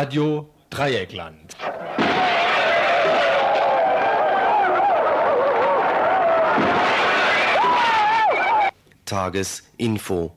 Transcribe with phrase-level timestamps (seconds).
[0.00, 1.56] Radio Dreieckland.
[9.04, 10.36] Tagesinfo.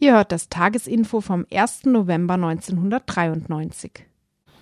[0.00, 1.86] Ihr hört das Tagesinfo vom 1.
[1.86, 4.04] November 1993.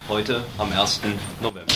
[0.08, 1.00] Heute am 1.
[1.42, 1.74] November.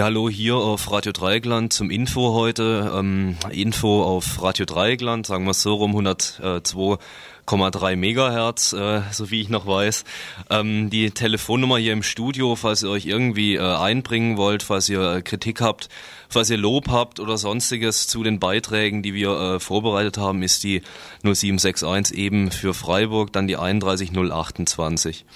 [0.00, 2.90] Ja, hallo hier auf Radio Dreieckland zum Info heute.
[2.96, 9.42] Ähm, Info auf Radio Dreieckland, sagen wir es so rum, 102,3 Megahertz, äh, so wie
[9.42, 10.04] ich noch weiß.
[10.48, 15.16] Ähm, die Telefonnummer hier im Studio, falls ihr euch irgendwie äh, einbringen wollt, falls ihr
[15.16, 15.90] äh, Kritik habt,
[16.30, 20.64] falls ihr Lob habt oder sonstiges zu den Beiträgen, die wir äh, vorbereitet haben, ist
[20.64, 20.80] die
[21.24, 25.26] 0761 eben für Freiburg, dann die 31028.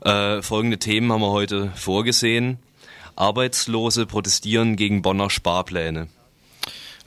[0.00, 2.58] Äh, folgende Themen haben wir heute vorgesehen.
[3.16, 6.08] Arbeitslose protestieren gegen Bonner Sparpläne.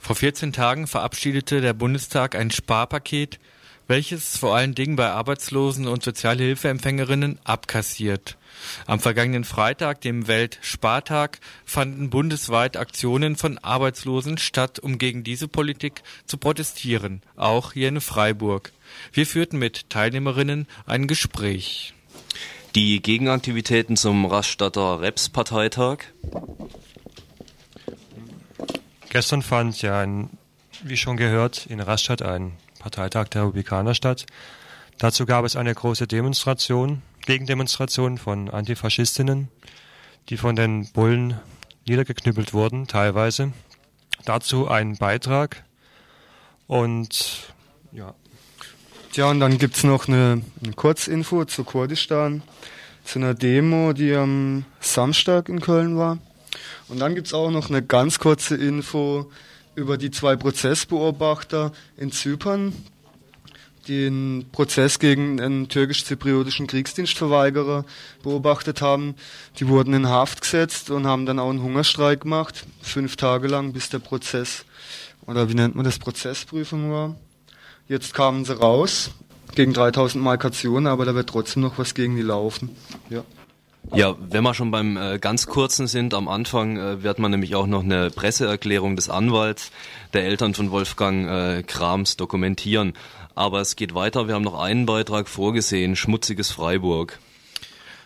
[0.00, 3.38] Vor 14 Tagen verabschiedete der Bundestag ein Sparpaket,
[3.86, 8.36] welches vor allen Dingen bei Arbeitslosen und Sozialhilfeempfängerinnen abkassiert.
[8.86, 16.02] Am vergangenen Freitag, dem Weltspartag, fanden bundesweit Aktionen von Arbeitslosen statt, um gegen diese Politik
[16.26, 18.72] zu protestieren, auch hier in Freiburg.
[19.12, 21.94] Wir führten mit Teilnehmerinnen ein Gespräch.
[22.74, 25.98] Die Gegenaktivitäten zum Rastatter Reps-Parteitag?
[29.10, 30.30] Gestern fand ja, ein,
[30.82, 34.26] wie schon gehört, in Rastatt ein Parteitag der Republikaner statt.
[34.98, 39.50] Dazu gab es eine große Demonstration, Gegendemonstration von Antifaschistinnen,
[40.28, 41.38] die von den Bullen
[41.86, 43.52] niedergeknüppelt wurden, teilweise.
[44.24, 45.62] Dazu ein Beitrag
[46.66, 47.54] und
[47.92, 48.16] ja,
[49.16, 52.42] ja, und dann gibt's noch eine, eine Kurzinfo zu Kurdistan,
[53.04, 56.18] zu einer Demo, die am Samstag in Köln war.
[56.88, 59.30] Und dann gibt's auch noch eine ganz kurze Info
[59.74, 62.72] über die zwei Prozessbeobachter in Zypern,
[63.86, 67.84] die den Prozess gegen einen türkisch-zypriotischen Kriegsdienstverweigerer
[68.22, 69.14] beobachtet haben.
[69.58, 73.72] Die wurden in Haft gesetzt und haben dann auch einen Hungerstreik gemacht, fünf Tage lang,
[73.72, 74.64] bis der Prozess,
[75.26, 77.16] oder wie nennt man das, Prozessprüfung war.
[77.88, 79.10] Jetzt kamen sie raus
[79.54, 82.70] gegen 3000 Markationen, aber da wird trotzdem noch was gegen die laufen.
[83.10, 83.24] Ja.
[83.92, 87.54] Ja, wenn wir schon beim äh, ganz kurzen sind, am Anfang äh, wird man nämlich
[87.54, 89.70] auch noch eine Presseerklärung des Anwalts
[90.14, 92.94] der Eltern von Wolfgang äh, Krams dokumentieren.
[93.34, 97.18] Aber es geht weiter, wir haben noch einen Beitrag vorgesehen, Schmutziges Freiburg.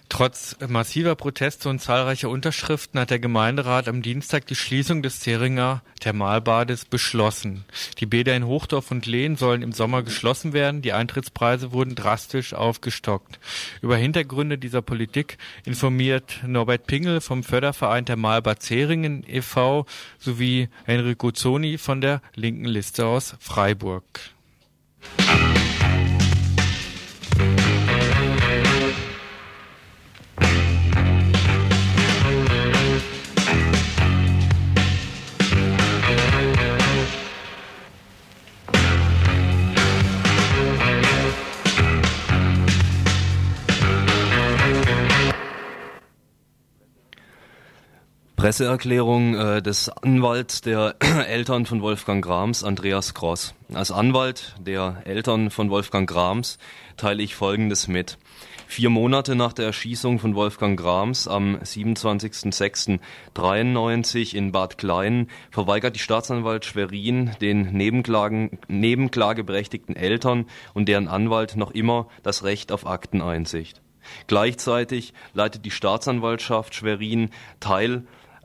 [0.09, 5.83] Trotz massiver Proteste und zahlreicher Unterschriften hat der Gemeinderat am Dienstag die Schließung des Theringer
[6.01, 7.65] Thermalbades beschlossen.
[7.99, 10.81] Die Bäder in Hochdorf und Lehn sollen im Sommer geschlossen werden.
[10.81, 13.39] Die Eintrittspreise wurden drastisch aufgestockt.
[13.83, 15.37] Über Hintergründe dieser Politik
[15.67, 19.85] informiert Norbert Pingel vom Förderverein Thermalbad Zeringen e.V.
[20.19, 24.05] sowie Enrico Zoni von der linken Liste aus Freiburg.
[48.39, 50.95] Presseerklärung äh, des Anwalts der
[51.29, 53.53] Eltern von Wolfgang Grams, Andreas Gross.
[53.75, 56.59] Als Anwalt der Eltern von Wolfgang Grams
[56.97, 58.17] teile ich Folgendes mit.
[58.69, 66.01] Vier Monate nach der Erschießung von Wolfgang Grams am 27.06.93 in Bad Klein verweigert die
[66.01, 73.83] Staatsanwalt Schwerin den Nebenklagen, nebenklageberechtigten Eltern und deren Anwalt noch immer das Recht auf Akteneinsicht.
[74.27, 77.31] Gleichzeitig leitet die Staatsanwaltschaft Schwerin
[77.61, 78.05] Teil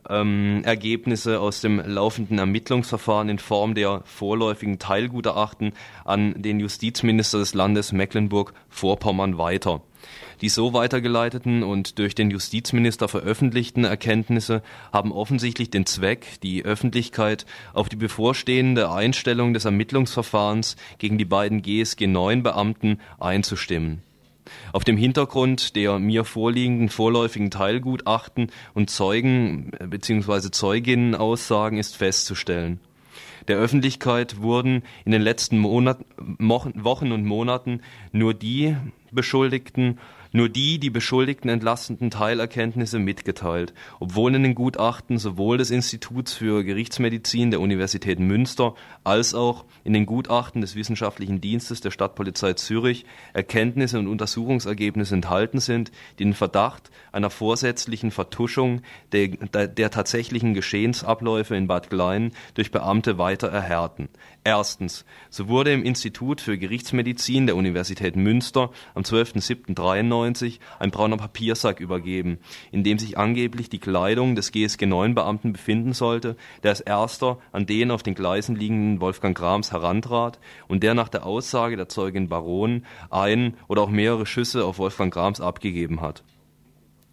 [0.09, 5.73] ähm, Ergebnisse aus dem laufenden Ermittlungsverfahren in Form der vorläufigen Teilgutachten
[6.05, 9.81] an den Justizminister des Landes Mecklenburg-Vorpommern weiter.
[10.41, 14.61] Die so weitergeleiteten und durch den Justizminister veröffentlichten Erkenntnisse
[14.91, 21.61] haben offensichtlich den Zweck, die Öffentlichkeit auf die bevorstehende Einstellung des Ermittlungsverfahrens gegen die beiden
[21.61, 24.01] GSG 9 Beamten einzustimmen.
[24.71, 30.51] Auf dem Hintergrund der mir vorliegenden vorläufigen Teilgutachten und Zeugen bzw.
[30.51, 32.79] Zeuginnenaussagen ist festzustellen.
[33.47, 37.81] Der Öffentlichkeit wurden in den letzten Monat, Wochen und Monaten
[38.11, 38.75] nur die
[39.11, 39.99] Beschuldigten
[40.33, 46.63] nur die die Beschuldigten entlastenden Teilerkenntnisse mitgeteilt, obwohl in den Gutachten sowohl des Instituts für
[46.63, 48.75] Gerichtsmedizin der Universität Münster
[49.05, 55.59] als auch in den Gutachten des Wissenschaftlichen Dienstes der Stadtpolizei Zürich Erkenntnisse und Untersuchungsergebnisse enthalten
[55.59, 58.81] sind, die den Verdacht einer vorsätzlichen Vertuschung
[59.11, 64.09] der, der, der tatsächlichen Geschehensabläufe in Bad Glein durch Beamte weiter erhärten.
[64.45, 71.79] Erstens, so wurde im Institut für Gerichtsmedizin der Universität Münster am 12.07.93 ein brauner Papiersack
[71.79, 77.65] übergeben, in dem sich angeblich die Kleidung des GSG-9-Beamten befinden sollte, der als erster an
[77.65, 82.27] den auf den Gleisen liegenden Wolfgang Grams herantrat und der nach der Aussage der Zeugin
[82.27, 86.21] Baron ein oder auch mehrere Schüsse auf Wolfgang Grams abgegeben hat.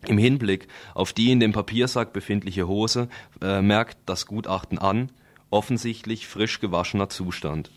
[0.09, 3.09] Im Hinblick auf die in dem Papiersack befindliche Hose
[3.41, 5.11] äh, merkt das Gutachten an,
[5.51, 7.71] offensichtlich frisch gewaschener Zustand.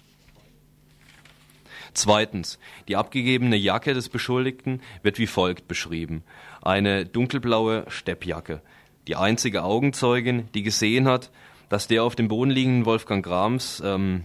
[1.93, 2.57] Zweitens.
[2.87, 6.23] Die abgegebene Jacke des Beschuldigten wird wie folgt beschrieben.
[6.61, 8.61] Eine dunkelblaue Steppjacke.
[9.07, 11.29] Die einzige Augenzeugin, die gesehen hat,
[11.69, 14.23] dass der auf dem Boden liegenden Wolfgang Grams, ähm,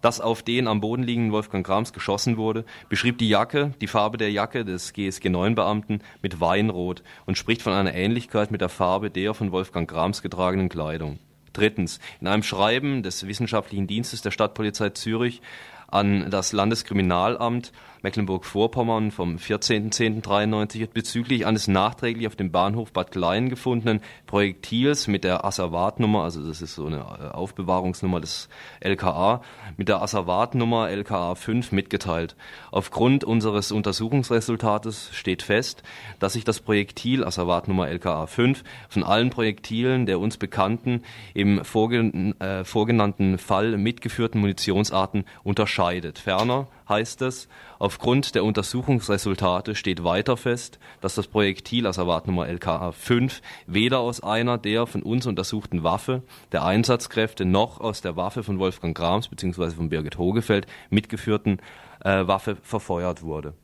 [0.00, 4.18] dass auf den am Boden liegenden Wolfgang Grams geschossen wurde, beschrieb die Jacke, die Farbe
[4.18, 8.68] der Jacke des GSG 9 Beamten mit Weinrot und spricht von einer Ähnlichkeit mit der
[8.68, 11.18] Farbe der von Wolfgang Grams getragenen Kleidung.
[11.54, 11.98] Drittens.
[12.20, 15.40] In einem Schreiben des Wissenschaftlichen Dienstes der Stadtpolizei Zürich
[15.88, 17.72] an das Landeskriminalamt
[18.04, 25.24] Mecklenburg-Vorpommern vom 14.10.93 wird bezüglich eines nachträglich auf dem Bahnhof Bad Klein gefundenen Projektils mit
[25.24, 29.40] der Asservatnummer, also das ist so eine äh, Aufbewahrungsnummer des LKA,
[29.78, 32.36] mit der Asservatnummer LKA 5 mitgeteilt.
[32.70, 35.82] Aufgrund unseres Untersuchungsresultates steht fest,
[36.18, 41.02] dass sich das Projektil Asservatnummer LKA 5 von allen Projektilen der uns bekannten
[41.32, 46.18] im vorgen äh, vorgenannten Fall mitgeführten Munitionsarten unterscheidet.
[46.18, 47.48] Ferner heißt es,
[47.78, 54.22] aufgrund der Untersuchungsresultate steht weiter fest, dass das Projektil aus Erwartnummer LKA 5 weder aus
[54.22, 56.22] einer der von uns untersuchten Waffe
[56.52, 59.70] der Einsatzkräfte noch aus der Waffe von Wolfgang Grams bzw.
[59.70, 61.60] von Birgit Hogefeld mitgeführten
[62.04, 63.54] äh, Waffe verfeuert wurde.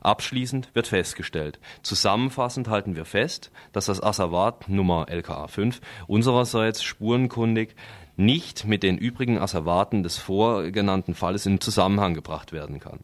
[0.00, 1.60] Abschließend wird festgestellt.
[1.82, 7.74] Zusammenfassend halten wir fest, dass das Asservat Nummer LKA 5 unsererseits spurenkundig
[8.20, 13.00] nicht mit den übrigen Asservaten des vorgenannten Falles in Zusammenhang gebracht werden kann.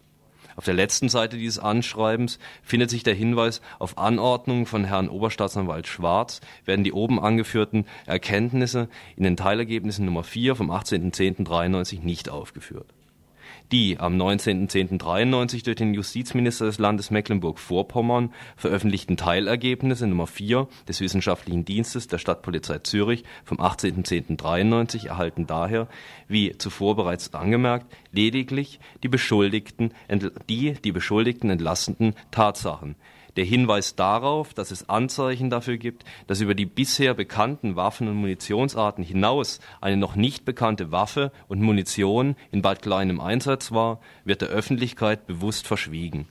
[0.56, 5.86] Auf der letzten Seite dieses Anschreibens findet sich der Hinweis auf Anordnung von Herrn Oberstaatsanwalt
[5.86, 12.95] Schwarz werden die oben angeführten Erkenntnisse in den Teilergebnissen Nummer 4 vom 18.10.93 nicht aufgeführt
[13.72, 21.64] die am 19.10.93 durch den Justizminister des Landes Mecklenburg-Vorpommern veröffentlichten Teilergebnisse Nummer 4 des Wissenschaftlichen
[21.64, 25.88] Dienstes der Stadtpolizei Zürich vom 18.10.93 erhalten daher,
[26.28, 29.92] wie zuvor bereits angemerkt, lediglich die Beschuldigten,
[30.48, 32.96] die die Beschuldigten entlastenden Tatsachen
[33.36, 38.16] der Hinweis darauf, dass es Anzeichen dafür gibt, dass über die bisher bekannten Waffen- und
[38.16, 44.00] Munitionsarten hinaus eine noch nicht bekannte Waffe und Munition in Bad Klein im Einsatz war,
[44.24, 46.26] wird der Öffentlichkeit bewusst verschwiegen.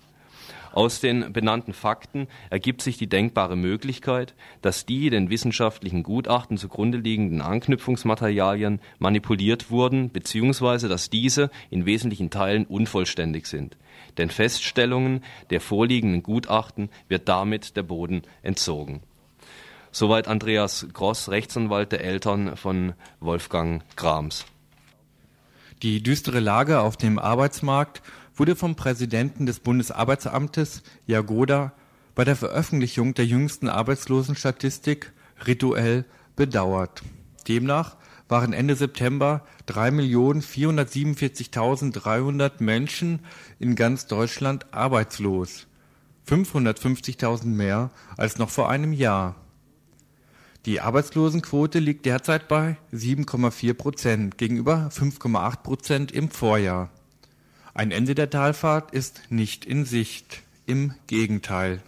[0.73, 6.97] Aus den benannten Fakten ergibt sich die denkbare Möglichkeit, dass die den wissenschaftlichen Gutachten zugrunde
[6.97, 10.89] liegenden Anknüpfungsmaterialien manipuliert wurden bzw.
[10.89, 13.77] dass diese in wesentlichen Teilen unvollständig sind
[14.17, 19.01] den Feststellungen der vorliegenden Gutachten wird damit der Boden entzogen.
[19.91, 24.45] Soweit Andreas Gross, Rechtsanwalt der Eltern von Wolfgang Grams.
[25.81, 28.01] Die düstere Lage auf dem Arbeitsmarkt
[28.35, 31.73] wurde vom Präsidenten des Bundesarbeitsamtes Jagoda
[32.13, 35.13] bei der Veröffentlichung der jüngsten Arbeitslosenstatistik
[35.45, 36.05] rituell
[36.35, 37.01] bedauert.
[37.47, 37.95] Demnach
[38.27, 43.19] waren Ende September 3.447.300 Menschen
[43.59, 45.67] in ganz Deutschland arbeitslos,
[46.27, 49.35] 550.000 mehr als noch vor einem Jahr.
[50.65, 56.89] Die Arbeitslosenquote liegt derzeit bei 7,4 Prozent gegenüber 5,8 Prozent im Vorjahr.
[57.75, 61.81] Ein Ende der Talfahrt ist nicht in Sicht, im Gegenteil.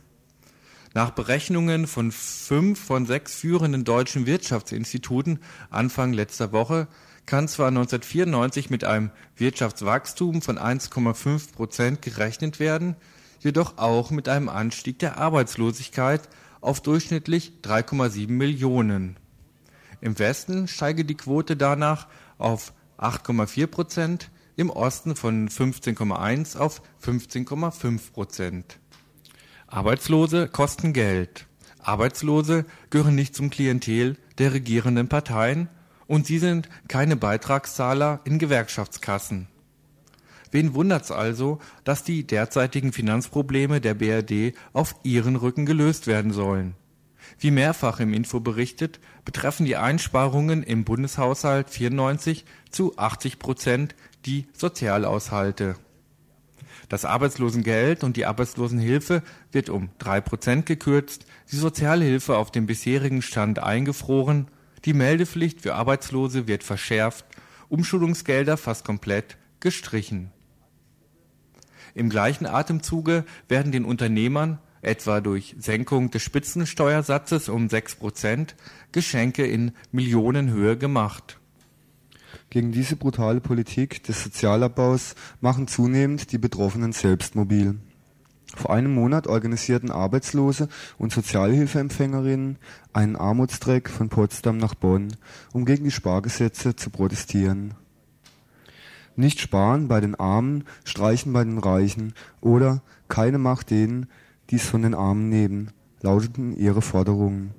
[0.93, 6.87] Nach Berechnungen von fünf von sechs führenden deutschen Wirtschaftsinstituten Anfang letzter Woche
[7.27, 12.95] kann zwar 1994 mit einem Wirtschaftswachstum von 1,5 Prozent gerechnet werden,
[13.39, 16.27] jedoch auch mit einem Anstieg der Arbeitslosigkeit
[16.61, 19.17] auf durchschnittlich 3,7 Millionen.
[19.99, 22.07] Im Westen steige die Quote danach
[22.37, 28.79] auf 8,4 Prozent, im Osten von 15,1 auf 15,5 Prozent.
[29.67, 31.45] Arbeitslose kosten Geld.
[31.77, 35.69] Arbeitslose gehören nicht zum Klientel der regierenden Parteien
[36.07, 39.47] und sie sind keine Beitragszahler in Gewerkschaftskassen.
[40.51, 46.75] Wen wundert's also, dass die derzeitigen Finanzprobleme der BRD auf ihren Rücken gelöst werden sollen?
[47.39, 53.95] Wie mehrfach im Info berichtet, betreffen die Einsparungen im Bundeshaushalt 94 zu 80 Prozent
[54.25, 55.75] die Sozialhaushalte.
[56.89, 59.21] Das Arbeitslosengeld und die Arbeitslosenhilfe
[59.51, 64.47] wird um drei Prozent gekürzt, die Sozialhilfe auf dem bisherigen Stand eingefroren,
[64.85, 67.25] die Meldepflicht für Arbeitslose wird verschärft,
[67.69, 70.31] Umschulungsgelder fast komplett gestrichen.
[71.93, 78.55] Im gleichen Atemzuge werden den Unternehmern, etwa durch Senkung des Spitzensteuersatzes um 6 Prozent,
[78.91, 81.39] Geschenke in Millionenhöhe gemacht.
[82.49, 87.79] Gegen diese brutale Politik des Sozialabbaus machen zunehmend die Betroffenen selbst mobil.
[88.55, 92.57] Vor einem Monat organisierten Arbeitslose und Sozialhilfeempfängerinnen
[92.93, 95.15] einen Armutstreck von Potsdam nach Bonn,
[95.53, 97.73] um gegen die Spargesetze zu protestieren.
[99.15, 104.07] Nicht sparen bei den Armen, streichen bei den Reichen oder keine Macht denen,
[104.49, 107.53] die es von den Armen nehmen, lauteten ihre Forderungen.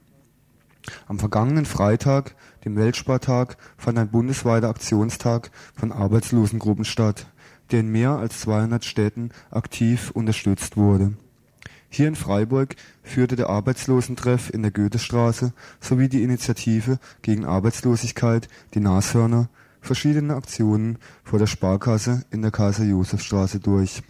[1.06, 7.26] Am vergangenen Freitag, dem Weltspartag, fand ein bundesweiter Aktionstag von Arbeitslosengruppen statt,
[7.70, 11.14] der in mehr als 200 Städten aktiv unterstützt wurde.
[11.90, 18.80] Hier in Freiburg führte der Arbeitslosentreff in der Goethestraße sowie die Initiative gegen Arbeitslosigkeit, die
[18.80, 19.48] Nashörner,
[19.80, 24.02] verschiedene Aktionen vor der Sparkasse in der Kaiser-Josef-Straße durch.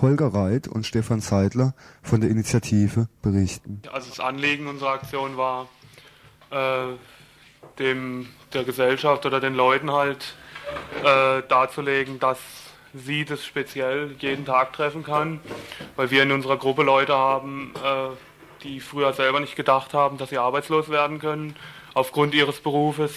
[0.00, 3.82] Holger Reit und Stefan Seidler von der Initiative berichten.
[3.92, 5.68] Also das Anliegen unserer Aktion war,
[6.50, 6.94] äh,
[7.78, 10.34] dem, der Gesellschaft oder den Leuten halt
[11.04, 12.38] äh, darzulegen, dass
[12.94, 15.40] sie das speziell jeden Tag treffen kann,
[15.96, 18.08] weil wir in unserer Gruppe Leute haben, äh,
[18.62, 21.56] die früher selber nicht gedacht haben, dass sie arbeitslos werden können
[21.94, 23.14] aufgrund ihres Berufes,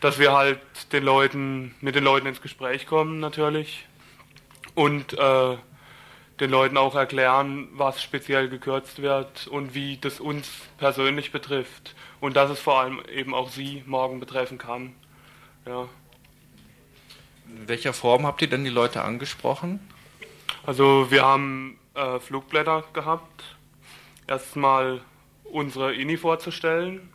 [0.00, 0.60] dass wir halt
[0.92, 3.86] den Leuten mit den Leuten ins Gespräch kommen natürlich
[4.74, 5.56] und äh,
[6.40, 12.36] den Leuten auch erklären, was speziell gekürzt wird und wie das uns persönlich betrifft und
[12.36, 14.94] dass es vor allem eben auch sie morgen betreffen kann.
[15.66, 15.88] Ja.
[17.48, 19.80] In welcher Form habt ihr denn die Leute angesprochen?
[20.66, 23.56] Also wir haben äh, Flugblätter gehabt.
[24.26, 25.00] Erstmal
[25.44, 27.08] unsere INI vorzustellen,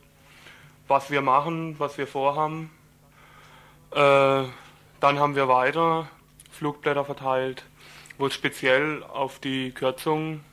[0.88, 2.72] was wir machen, was wir vorhaben.
[3.92, 6.10] Äh, dann haben wir weiter
[6.52, 7.64] Flugblätter verteilt,
[8.18, 10.44] wo speziell auf die Kürzungen,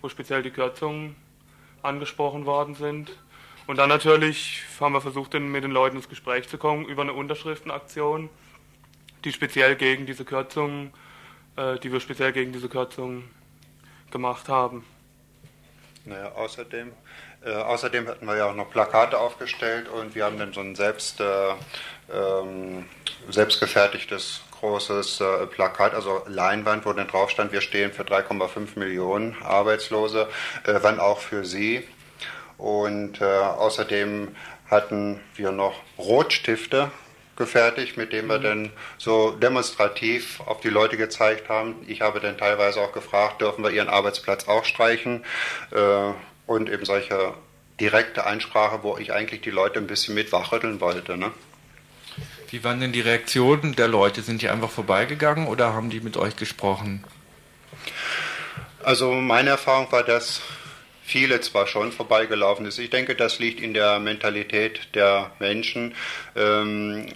[0.00, 1.16] wo speziell die Kürzungen
[1.82, 3.10] angesprochen worden sind.
[3.66, 7.14] Und dann natürlich haben wir versucht, mit den Leuten ins Gespräch zu kommen über eine
[7.14, 8.28] Unterschriftenaktion
[9.24, 10.92] die speziell gegen diese Kürzungen,
[11.56, 13.30] äh, die wir speziell gegen diese Kürzungen
[14.10, 14.84] gemacht haben.
[16.04, 16.92] Naja, außerdem,
[17.44, 20.74] äh, außerdem hatten wir ja auch noch Plakate aufgestellt und wir haben dann so ein
[20.74, 21.54] selbst, äh,
[22.12, 22.84] ähm,
[23.30, 29.36] selbstgefertigtes großes äh, Plakat, also Leinwand, wo dann drauf stand, wir stehen für 3,5 Millionen
[29.42, 30.28] Arbeitslose,
[30.64, 31.86] äh, wann auch für Sie.
[32.58, 34.36] Und äh, außerdem
[34.70, 36.90] hatten wir noch Rotstifte
[37.36, 38.42] gefertigt, mit dem wir mhm.
[38.42, 41.76] dann so demonstrativ auf die Leute gezeigt haben.
[41.86, 45.24] Ich habe dann teilweise auch gefragt, dürfen wir ihren Arbeitsplatz auch streichen
[45.72, 46.12] äh,
[46.46, 47.34] und eben solche
[47.80, 51.16] direkte Einsprache, wo ich eigentlich die Leute ein bisschen mit wachrütteln wollte.
[51.16, 51.32] Ne?
[52.50, 54.22] Wie waren denn die Reaktionen der Leute?
[54.22, 57.02] Sind die einfach vorbeigegangen oder haben die mit euch gesprochen?
[58.82, 60.40] Also meine Erfahrung war, dass
[61.04, 62.78] viele zwar schon vorbeigelaufen ist.
[62.78, 65.94] Ich denke, das liegt in der Mentalität der Menschen.
[66.34, 67.06] Ähm,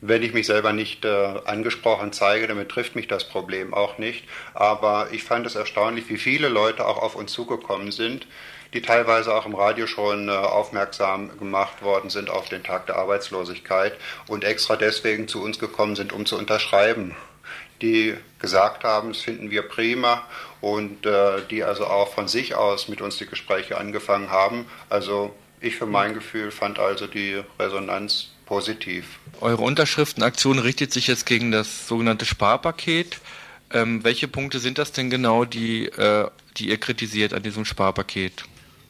[0.00, 4.24] wenn ich mich selber nicht äh, angesprochen zeige, dann betrifft mich das Problem auch nicht.
[4.54, 8.26] Aber ich fand es erstaunlich, wie viele Leute auch auf uns zugekommen sind,
[8.74, 12.96] die teilweise auch im Radio schon äh, aufmerksam gemacht worden sind auf den Tag der
[12.96, 13.94] Arbeitslosigkeit
[14.28, 17.14] und extra deswegen zu uns gekommen sind, um zu unterschreiben
[17.82, 20.24] die gesagt haben, das finden wir prima
[20.60, 24.66] und äh, die also auch von sich aus mit uns die Gespräche angefangen haben.
[24.88, 29.18] Also ich für mein Gefühl fand also die Resonanz positiv.
[29.40, 33.20] Eure Unterschriftenaktion richtet sich jetzt gegen das sogenannte Sparpaket.
[33.72, 38.44] Ähm, welche Punkte sind das denn genau, die, äh, die ihr kritisiert an diesem Sparpaket?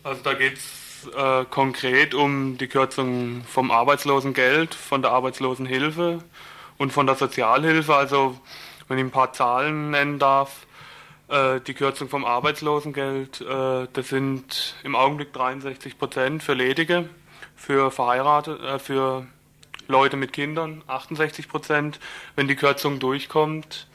[0.05, 6.23] Also da geht es äh, konkret um die Kürzung vom Arbeitslosengeld, von der Arbeitslosenhilfe
[6.77, 7.95] und von der Sozialhilfe.
[7.95, 8.39] Also
[8.89, 10.66] wenn ich ein paar Zahlen nennen darf,
[11.29, 17.09] äh, die Kürzung vom Arbeitslosengeld, äh, das sind im Augenblick 63 Prozent für Ledige,
[17.55, 19.27] für Verheiratete, äh, für
[19.89, 22.01] Leute mit Kindern 68 Prozent.
[22.35, 23.89] Wenn die Kürzung durchkommt,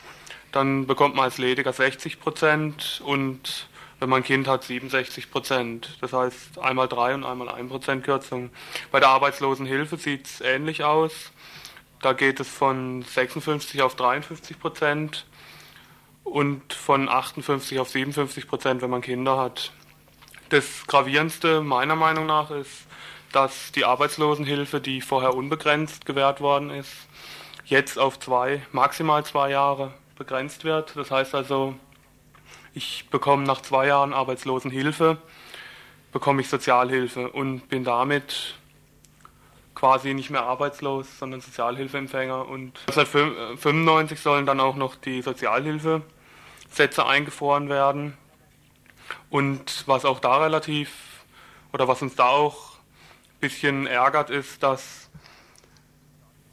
[0.51, 3.67] dann bekommt man als Lediger 60 Prozent und
[3.99, 5.97] wenn man ein Kind hat 67 Prozent.
[6.01, 8.49] Das heißt einmal drei und einmal ein Prozent Kürzung.
[8.91, 11.31] Bei der Arbeitslosenhilfe sieht es ähnlich aus.
[12.01, 15.25] Da geht es von 56 auf 53 Prozent
[16.23, 19.71] und von 58 auf 57 Prozent, wenn man Kinder hat.
[20.49, 22.85] Das Gravierendste meiner Meinung nach ist,
[23.31, 26.91] dass die Arbeitslosenhilfe, die vorher unbegrenzt gewährt worden ist,
[27.65, 30.95] jetzt auf zwei, maximal zwei Jahre begrenzt wird.
[30.95, 31.75] Das heißt also,
[32.73, 35.17] ich bekomme nach zwei Jahren Arbeitslosenhilfe,
[36.11, 38.55] bekomme ich Sozialhilfe und bin damit
[39.81, 42.47] quasi nicht mehr arbeitslos, sondern Sozialhilfeempfänger.
[42.47, 48.15] Und 1995 sollen dann auch noch die Sozialhilfesätze eingefroren werden.
[49.31, 51.23] Und was auch da relativ,
[51.73, 55.09] oder was uns da auch ein bisschen ärgert, ist, dass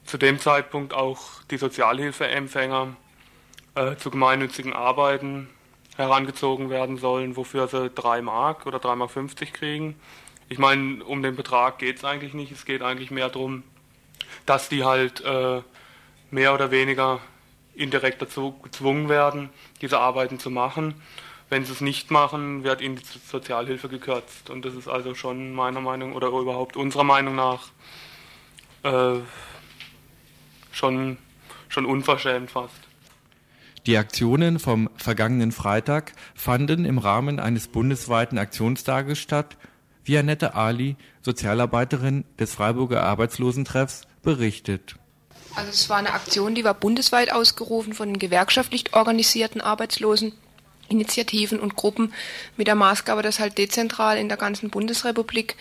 [0.06, 2.96] zu dem Zeitpunkt auch die Sozialhilfeempfänger
[3.74, 5.50] äh, zu gemeinnützigen Arbeiten
[5.96, 10.00] herangezogen werden sollen, wofür sie 3 Mark oder 3 Mark 50 kriegen.
[10.48, 12.52] Ich meine, um den Betrag geht es eigentlich nicht.
[12.52, 13.62] Es geht eigentlich mehr darum,
[14.46, 15.62] dass die halt äh,
[16.30, 17.20] mehr oder weniger
[17.74, 19.50] indirekt dazu gezwungen werden,
[19.80, 20.94] diese Arbeiten zu machen.
[21.50, 24.50] Wenn sie es nicht machen, wird ihnen die Sozialhilfe gekürzt.
[24.50, 27.68] Und das ist also schon meiner Meinung oder überhaupt unserer Meinung nach
[28.82, 29.20] äh,
[30.72, 31.18] schon,
[31.68, 32.74] schon unverschämt fast.
[33.86, 39.56] Die Aktionen vom vergangenen Freitag fanden im Rahmen eines bundesweiten Aktionstages statt,
[40.08, 44.96] wie Annette Ali, Sozialarbeiterin des Freiburger Arbeitslosentreffs, berichtet.
[45.54, 50.32] Also es war eine Aktion, die war bundesweit ausgerufen von den gewerkschaftlich organisierten Arbeitslosen
[50.88, 52.12] Initiativen und Gruppen
[52.56, 55.56] mit der Maßgabe, dass halt dezentral in der ganzen Bundesrepublik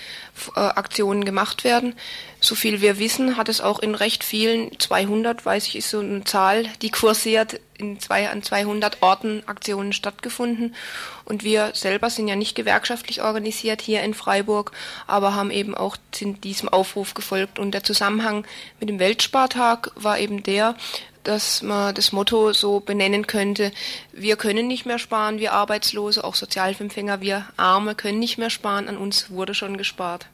[0.55, 1.95] äh, Aktionen gemacht werden.
[2.39, 5.99] So viel wir wissen, hat es auch in recht vielen, 200, weiß ich, ist so
[5.99, 10.75] eine Zahl, die kursiert, in zwei, an 200 Orten Aktionen stattgefunden.
[11.25, 14.71] Und wir selber sind ja nicht gewerkschaftlich organisiert hier in Freiburg,
[15.05, 17.59] aber haben eben auch diesem Aufruf gefolgt.
[17.59, 18.45] Und der Zusammenhang
[18.79, 20.75] mit dem Weltspartag war eben der,
[21.27, 23.73] dass man das Motto so benennen könnte,
[24.13, 28.87] wir können nicht mehr sparen, wir Arbeitslose, auch Sozialhilfeempfänger, wir Arme können nicht mehr sparen,
[28.87, 30.27] an uns wurde schon gespart.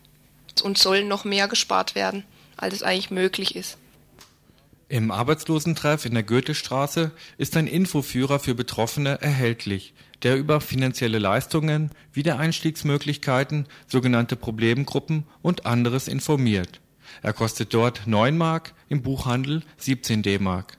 [0.61, 2.23] Und soll noch mehr gespart werden,
[2.57, 3.79] als es eigentlich möglich ist.
[4.87, 11.89] Im Arbeitslosentreff in der Goethestraße ist ein Infoführer für Betroffene erhältlich, der über finanzielle Leistungen,
[12.11, 16.79] Wiedereinstiegsmöglichkeiten, sogenannte Problemgruppen und anderes informiert.
[17.23, 20.77] Er kostet dort 9 Mark, im Buchhandel 17 D-Mark.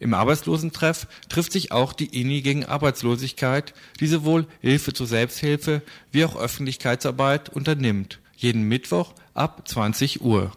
[0.00, 6.24] Im Arbeitslosentreff trifft sich auch die INI gegen Arbeitslosigkeit, die sowohl Hilfe zur Selbsthilfe wie
[6.24, 8.20] auch Öffentlichkeitsarbeit unternimmt.
[8.36, 10.52] Jeden Mittwoch ab 20 Uhr.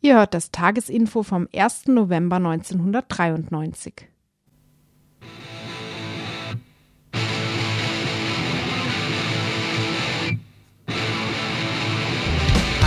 [0.00, 1.86] Ihr hört das Tagesinfo vom 1.
[1.86, 4.08] November 1993.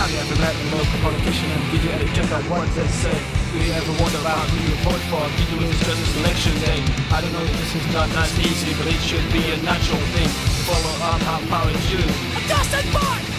[0.07, 2.87] Have you ever met a local politician and did you ever check out what they
[2.87, 3.11] say?
[3.51, 5.19] Do you ever wonder about who you vote for?
[5.35, 6.79] Did you lose just election day?
[7.11, 9.99] I don't know if this is not nice easy, but it should be a natural
[10.15, 10.29] thing
[10.63, 11.99] follow up how power is due.
[11.99, 13.36] A dusted boy!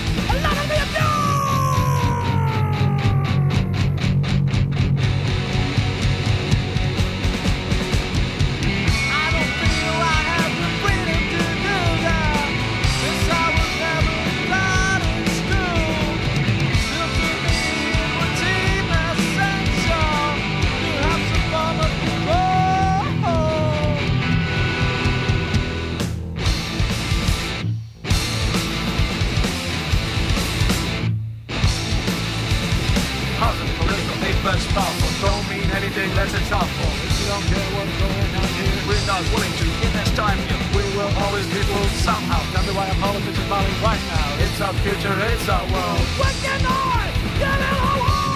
[34.49, 38.49] less powerful Don't mean anything less than thoughtful If you don't care what's going on
[38.57, 42.41] here We're not willing to invest time here We will always be fooled somehow.
[42.53, 44.43] Tell me why a politician falling right now.
[44.45, 46.01] It's our future, it's our world.
[46.21, 48.29] What can I get it away?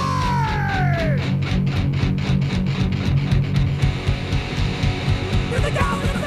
[5.50, 6.21] We're the government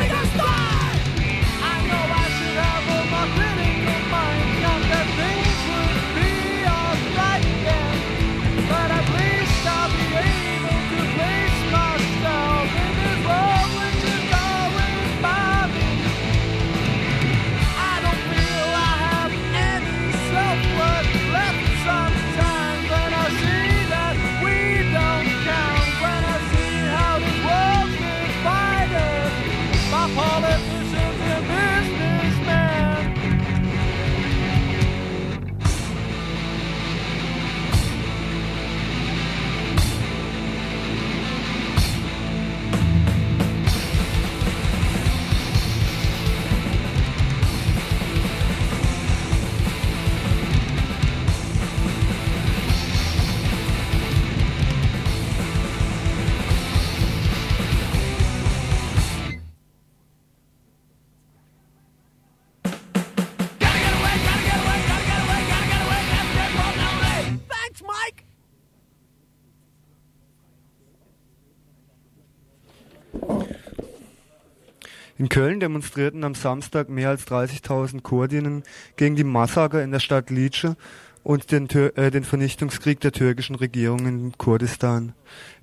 [75.36, 78.64] Köln demonstrierten am Samstag mehr als 30.000 Kurdinnen
[78.96, 80.78] gegen die Massaker in der Stadt Lice
[81.24, 85.12] und den, äh, den, Vernichtungskrieg der türkischen Regierung in Kurdistan.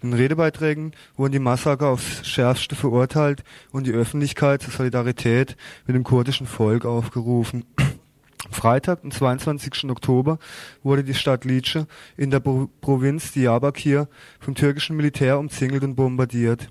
[0.02, 5.56] In Redebeiträgen wurden die Massaker aufs schärfste verurteilt und die Öffentlichkeit zur Solidarität
[5.87, 7.64] mit dem kurdischen Volk aufgerufen.
[8.50, 9.88] Freitag, am 22.
[9.88, 10.38] Oktober,
[10.82, 11.87] wurde die Stadt Lice
[12.18, 14.06] in der Pro Provinz Diyarbakir
[14.38, 16.68] vom türkischen Militär umzingelt und bombardiert.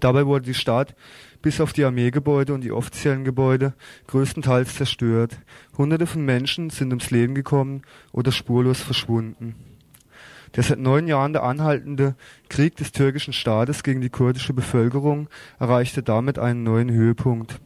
[0.00, 0.94] Dabei wurde die Stadt
[1.42, 3.74] bis auf die Armeegebäude und die offiziellen Gebäude
[4.06, 5.38] größtenteils zerstört.
[5.76, 9.56] Hunderte von Menschen sind ums Leben gekommen oder spurlos verschwunden.
[10.54, 12.14] Der seit neun Jahren der anhaltende
[12.48, 15.28] Krieg des türkischen Staates gegen die kurdische Bevölkerung
[15.58, 17.60] erreichte damit einen neuen Höhepunkt.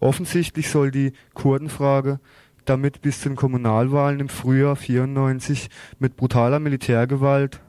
[0.00, 2.20] Offensichtlich soll die Kurdenfrage
[2.64, 7.60] damit bis zu den Kommunalwahlen im Frühjahr 94 mit brutaler Militärgewalt,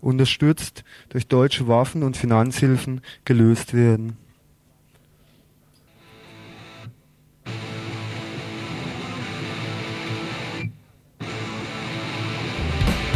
[0.00, 4.16] unterstützt durch deutsche Waffen und Finanzhilfen, gelöst werden.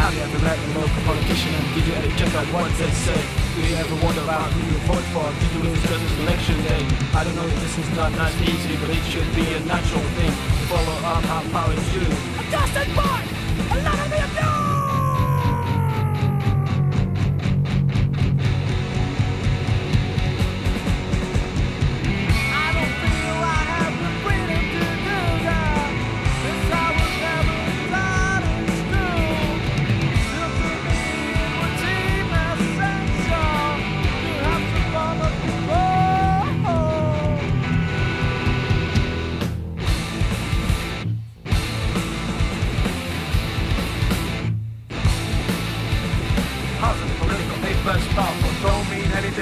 [0.02, 2.90] Have you ever met a local politician and did you ever check out what they
[2.90, 3.22] say?
[3.54, 5.30] Do you ever wonder about who you vote for?
[5.30, 6.82] Did you lose just election day?
[7.14, 10.02] I don't know if this is not nice easy, but it should be a natural
[10.18, 10.32] thing
[10.66, 12.18] follow up how power is used.
[12.34, 13.22] A dusted boy!
[13.70, 14.51] A lot of me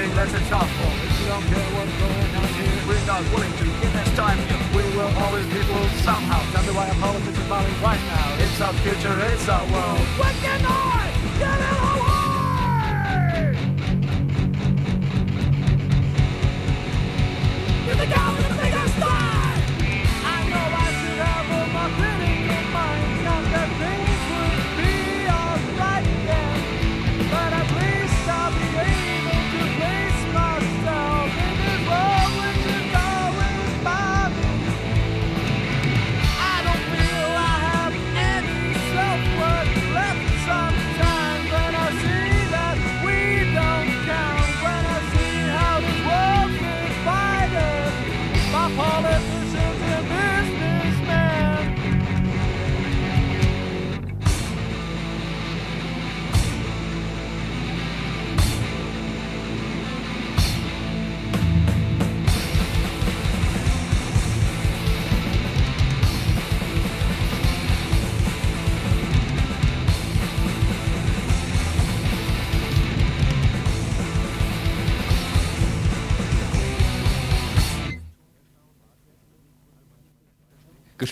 [0.01, 0.17] abused!
[0.17, 0.97] that's a tough one.
[1.21, 4.37] You don't care what's going on here, we're not willing to give this time.
[4.75, 6.41] We will always be fooled somehow.
[6.51, 8.35] Tell me why a politics about right now.
[8.39, 9.99] It's our future, it's our world.
[10.17, 12.21] What can I get it away?
[17.85, 18.50] You're the guy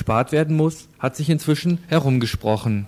[0.10, 2.88] gespart werden muss, hat sich inzwischen herumgesprochen.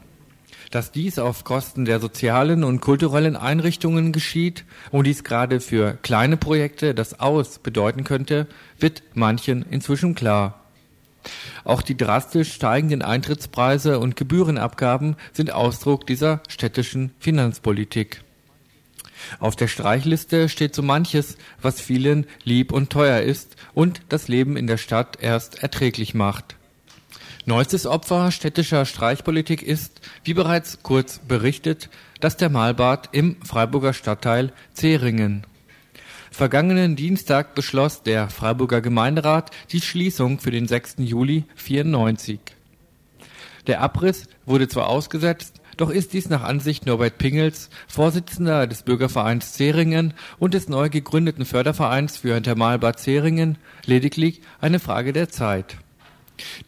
[0.71, 6.35] Dass dies auf Kosten der sozialen und kulturellen Einrichtungen geschieht und dies gerade für kleine
[6.35, 8.47] Projekte das Aus bedeuten könnte,
[8.79, 10.61] wird manchen inzwischen klar.
[11.63, 18.23] Auch die drastisch steigenden Eintrittspreise und Gebührenabgaben sind Ausdruck dieser städtischen Finanzpolitik.
[19.39, 24.57] Auf der Streichliste steht so manches, was vielen lieb und teuer ist und das Leben
[24.57, 26.55] in der Stadt erst erträglich macht.
[27.45, 35.47] Neuestes Opfer städtischer Streichpolitik ist, wie bereits kurz berichtet, das Thermalbad im Freiburger Stadtteil Zeringen.
[36.29, 40.97] Vergangenen Dienstag beschloss der Freiburger Gemeinderat die Schließung für den 6.
[40.99, 42.39] Juli 94.
[43.65, 49.53] Der Abriss wurde zwar ausgesetzt, doch ist dies nach Ansicht Norbert Pingels, Vorsitzender des Bürgervereins
[49.53, 55.77] Zeringen und des neu gegründeten Fördervereins für ein Thermalbad Zeringen, lediglich eine Frage der Zeit.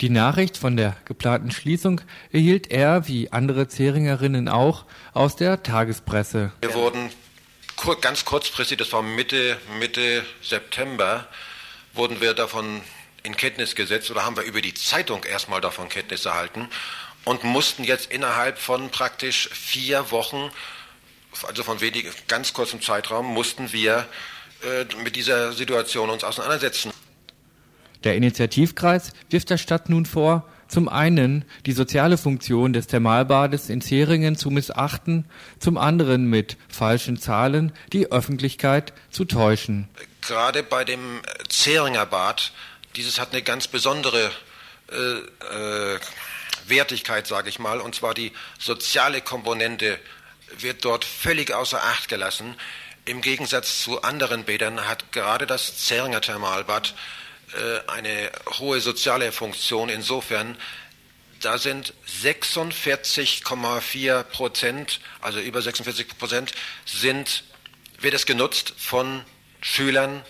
[0.02, 6.52] Die Nachricht von der geplanten Schließung erhielt er, wie andere Zeringerinnen auch, aus der Tagespresse.
[6.62, 7.10] Wir wurden
[8.02, 11.28] ganz kurzfristig, das war Mitte, Mitte September,
[11.94, 12.82] wurden wir davon
[13.24, 16.70] in Kenntnis gesetzt oder haben wir über die Zeitung erstmal davon Kenntnis erhalten
[17.26, 20.52] und mussten jetzt innerhalb von praktisch vier Wochen,
[21.44, 24.08] also von wenig, ganz kurzem Zeitraum, mussten wir
[24.64, 26.92] äh, mit dieser Situation uns auseinandersetzen.
[28.04, 33.82] Der Initiativkreis wirft der Stadt nun vor, zum einen die soziale Funktion des Thermalbades in
[33.82, 35.26] Zeringen zu missachten,
[35.60, 39.88] zum anderen mit falschen Zahlen die Öffentlichkeit zu täuschen.
[40.22, 42.54] Gerade bei dem Zeringer Bad,
[42.96, 44.32] dieses hat eine ganz besondere
[44.92, 46.00] äh, äh,
[46.68, 50.00] Wertigkeit, sage ich mal, und zwar die soziale Komponente
[50.60, 52.56] wird dort völlig außer Acht gelassen.
[53.06, 56.94] Im Gegensatz zu anderen Bädern hat gerade das Zeringer Thermalbad
[57.88, 60.58] eine hohe soziale Funktion insofern,
[61.40, 66.52] da sind 46,4 Prozent, also über 46 Prozent,
[66.86, 67.44] sind,
[68.00, 69.24] wird es genutzt von
[69.62, 70.24] Schülern,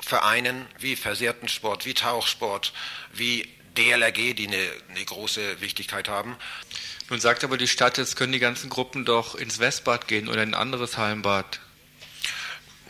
[0.00, 2.72] Vereinen wie Versehrtensport, wie Tauchsport,
[3.12, 6.36] wie DLRG, die eine, eine große Wichtigkeit haben.
[7.10, 10.42] Nun sagt aber die Stadt, jetzt können die ganzen Gruppen doch ins Westbad gehen oder
[10.42, 11.60] in ein anderes Hallenbad.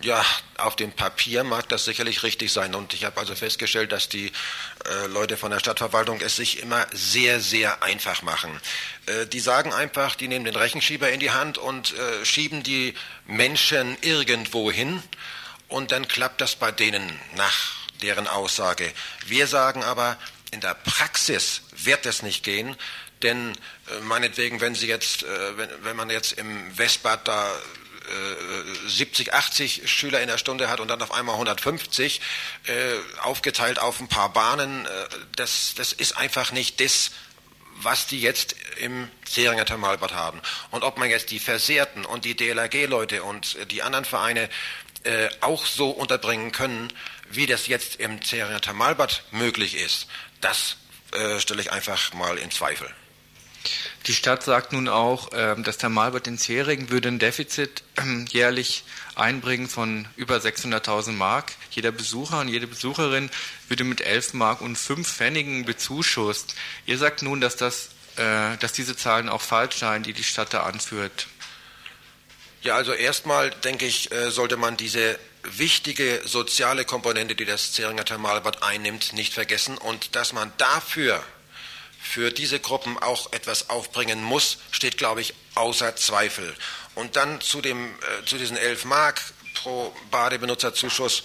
[0.02, 0.24] Ja,
[0.58, 2.74] auf dem Papier mag das sicherlich richtig sein.
[2.76, 4.30] Und ich habe also festgestellt, dass die
[4.84, 8.60] äh, Leute von der Stadtverwaltung es sich immer sehr, sehr einfach machen.
[9.06, 12.94] Äh, die sagen einfach, die nehmen den Rechenschieber in die Hand und äh, schieben die
[13.26, 15.02] Menschen irgendwo hin.
[15.66, 18.92] Und dann klappt das bei denen nach deren Aussage.
[19.26, 20.16] Wir sagen aber,
[20.52, 22.76] in der Praxis wird es nicht gehen,
[23.22, 23.52] denn
[23.90, 27.52] äh, meinetwegen, wenn Sie jetzt, äh, wenn, wenn man jetzt im Westbad da
[28.86, 32.20] 70, äh, 80 Schüler in der Stunde hat und dann auf einmal 150,
[32.66, 32.72] äh,
[33.22, 34.88] aufgeteilt auf ein paar Bahnen, äh,
[35.36, 37.10] das, das ist einfach nicht das,
[37.80, 40.40] was die jetzt im Seringer Thermalbad haben.
[40.70, 44.48] Und ob man jetzt die Versehrten und die DLRG-Leute und die anderen Vereine
[45.04, 46.92] äh, auch so unterbringen können,
[47.30, 50.08] wie das jetzt im Seringer Thermalbad möglich ist,
[50.40, 50.76] das
[51.12, 52.92] äh, stelle ich einfach mal in Zweifel.
[54.06, 58.84] Die Stadt sagt nun auch, ähm, das Thermalbad in Zering würde ein Defizit ähm, jährlich
[59.14, 61.52] einbringen von über 600.000 Mark.
[61.70, 63.30] Jeder Besucher und jede Besucherin
[63.68, 66.54] würde mit 11 Mark und 5 Pfennigen bezuschusst.
[66.86, 70.54] Ihr sagt nun, dass, das, äh, dass diese Zahlen auch falsch seien, die die Stadt
[70.54, 71.26] da anführt.
[72.62, 78.04] Ja, also erstmal denke ich, äh, sollte man diese wichtige soziale Komponente, die das Zeringer
[78.04, 81.22] Thermalbad einnimmt, nicht vergessen und dass man dafür
[82.08, 86.54] für diese Gruppen auch etwas aufbringen muss, steht, glaube ich, außer Zweifel.
[86.94, 89.20] Und dann zu, dem, äh, zu diesen 11 Mark
[89.54, 91.22] pro Badebenutzerzuschuss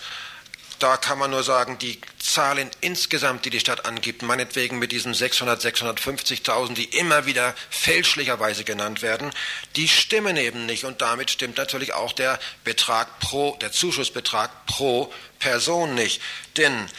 [0.84, 5.14] da kann man nur sagen, die Zahlen insgesamt, die die Stadt angibt, meinetwegen mit diesen
[5.14, 9.32] 600, 650.000, die immer wieder fälschlicherweise genannt werden,
[9.78, 10.84] die stimmen eben nicht.
[10.84, 16.22] Und damit stimmt natürlich auch der Betrag pro, der Zuschussbetrag pro Person nicht.
[16.58, 16.90] Denn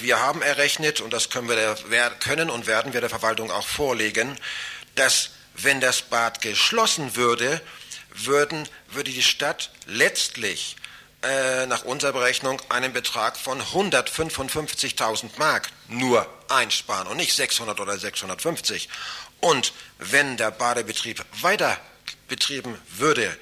[0.00, 3.66] wir haben errechnet, und das können, wir der, können und werden wir der Verwaltung auch
[3.66, 4.36] vorlegen,
[4.94, 7.60] dass wenn das Bad geschlossen würde,
[8.14, 10.76] würden, würde die Stadt letztlich
[11.22, 17.98] äh, nach unserer Berechnung einen Betrag von 155.000 Mark nur einsparen und nicht 600 oder
[17.98, 18.88] 650.
[19.40, 21.78] Und wenn der Badebetrieb weiter
[22.28, 23.36] betrieben würde,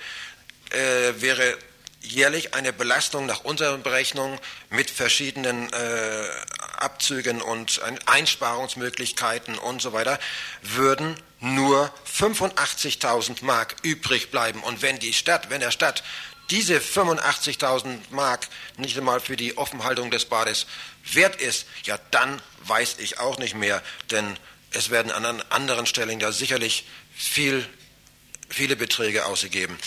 [0.71, 1.57] äh, wäre
[2.05, 4.39] jährlich eine Belastung nach unseren Berechnungen
[4.71, 6.25] mit verschiedenen äh,
[6.79, 10.19] Abzügen und Einsparungsmöglichkeiten und so weiter,
[10.63, 14.63] würden nur 85.000 Mark übrig bleiben.
[14.63, 16.05] Und wenn die Stadt, wenn der Stadt
[16.51, 20.67] diese 85.000 Mark nicht einmal für die Offenhaltung des Bades
[21.13, 24.39] wert ist, ja dann weiß ich auch nicht mehr, denn
[24.71, 27.67] es werden an anderen Stellen ja sicherlich viel,
[28.49, 29.79] viele Beträge ausgegeben.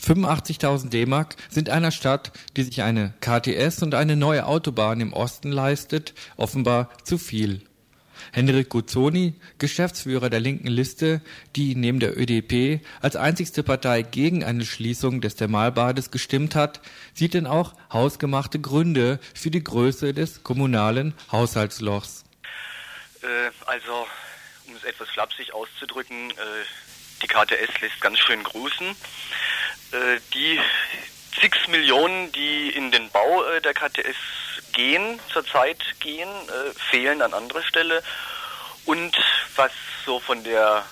[0.00, 5.52] 85.000 D-Mark sind einer Stadt, die sich eine KTS und eine neue Autobahn im Osten
[5.52, 7.62] leistet, offenbar zu viel.
[8.32, 11.20] Henrik Guzzoni, Geschäftsführer der linken Liste,
[11.56, 16.80] die neben der ÖDP als einzigste Partei gegen eine Schließung des Thermalbades gestimmt hat,
[17.14, 22.24] sieht denn auch hausgemachte Gründe für die Größe des kommunalen Haushaltslochs.
[23.22, 23.26] Äh,
[23.66, 24.06] also,
[24.66, 26.34] um es etwas flapsig auszudrücken, äh,
[27.22, 28.96] die KTS lässt ganz schön grüßen.
[29.92, 30.60] Äh, die
[31.40, 34.16] zig Millionen, die in den Bau äh, der KTS
[34.72, 38.02] gehen, zurzeit gehen, äh, fehlen an anderer Stelle.
[38.86, 39.16] Und
[39.56, 39.72] was
[40.04, 40.84] so von der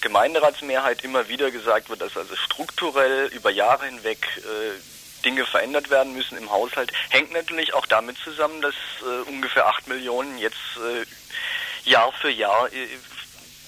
[0.00, 6.14] Gemeinderatsmehrheit immer wieder gesagt wird, dass also strukturell über Jahre hinweg äh, Dinge verändert werden
[6.14, 11.88] müssen im Haushalt, hängt natürlich auch damit zusammen, dass äh, ungefähr 8 Millionen jetzt äh,
[11.88, 12.88] Jahr für Jahr äh,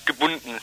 [0.07, 0.59] gebunden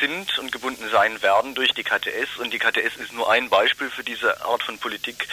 [0.00, 2.38] sind und gebunden sein werden durch die KTS.
[2.38, 5.28] Und die KTS ist nur ein Beispiel für diese Art von Politik,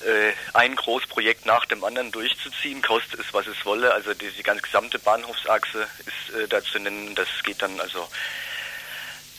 [0.00, 3.92] äh, ein Großprojekt nach dem anderen durchzuziehen, kostet es, was es wolle.
[3.92, 7.14] Also die, die ganz gesamte Bahnhofsachse ist äh, da zu nennen.
[7.14, 8.08] Das geht dann also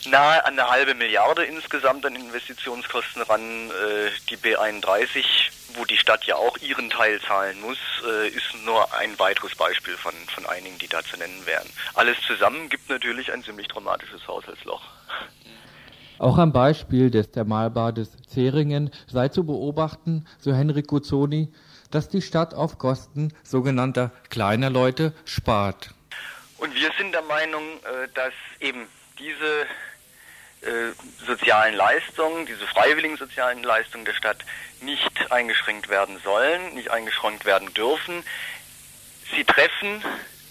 [0.06, 3.70] nahe an eine halbe Milliarde insgesamt an Investitionskosten ran.
[3.70, 5.24] Äh, die B31,
[5.74, 9.96] wo die Stadt ja auch ihren Teil zahlen muss, äh, ist nur ein weiteres Beispiel
[9.96, 11.68] von, von einigen, die da zu nennen wären.
[11.94, 14.82] Alles zusammen gibt natürlich ein ziemlich dramatisches Haushaltsloch.
[16.18, 21.52] Auch am Beispiel des Thermalbades Zeringen sei zu beobachten, so Henrik Guzzoni,
[21.90, 25.90] dass die Stadt auf Kosten sogenannter kleiner Leute spart.
[26.58, 28.86] Und wir sind der Meinung, äh, dass eben
[29.18, 29.66] diese
[31.26, 34.44] sozialen Leistungen, diese freiwilligen sozialen Leistungen der Stadt
[34.80, 38.24] nicht eingeschränkt werden sollen, nicht eingeschränkt werden dürfen.
[39.34, 40.02] Sie treffen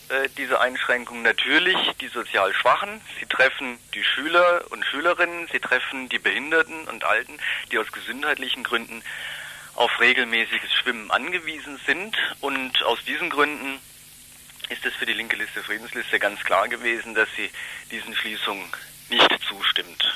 [0.10, 6.10] äh, diese Einschränkungen natürlich die sozial Schwachen, sie treffen die Schüler und Schülerinnen, sie treffen
[6.10, 7.40] die Behinderten und Alten,
[7.72, 9.04] die aus gesundheitlichen Gründen
[9.76, 12.16] auf regelmäßiges Schwimmen angewiesen sind.
[12.42, 13.80] Und aus diesen Gründen
[14.70, 17.50] ist es für die linke Liste Friedensliste ganz klar gewesen, dass sie
[17.92, 18.66] diesen Schließungen
[19.16, 20.14] nicht zustimmt.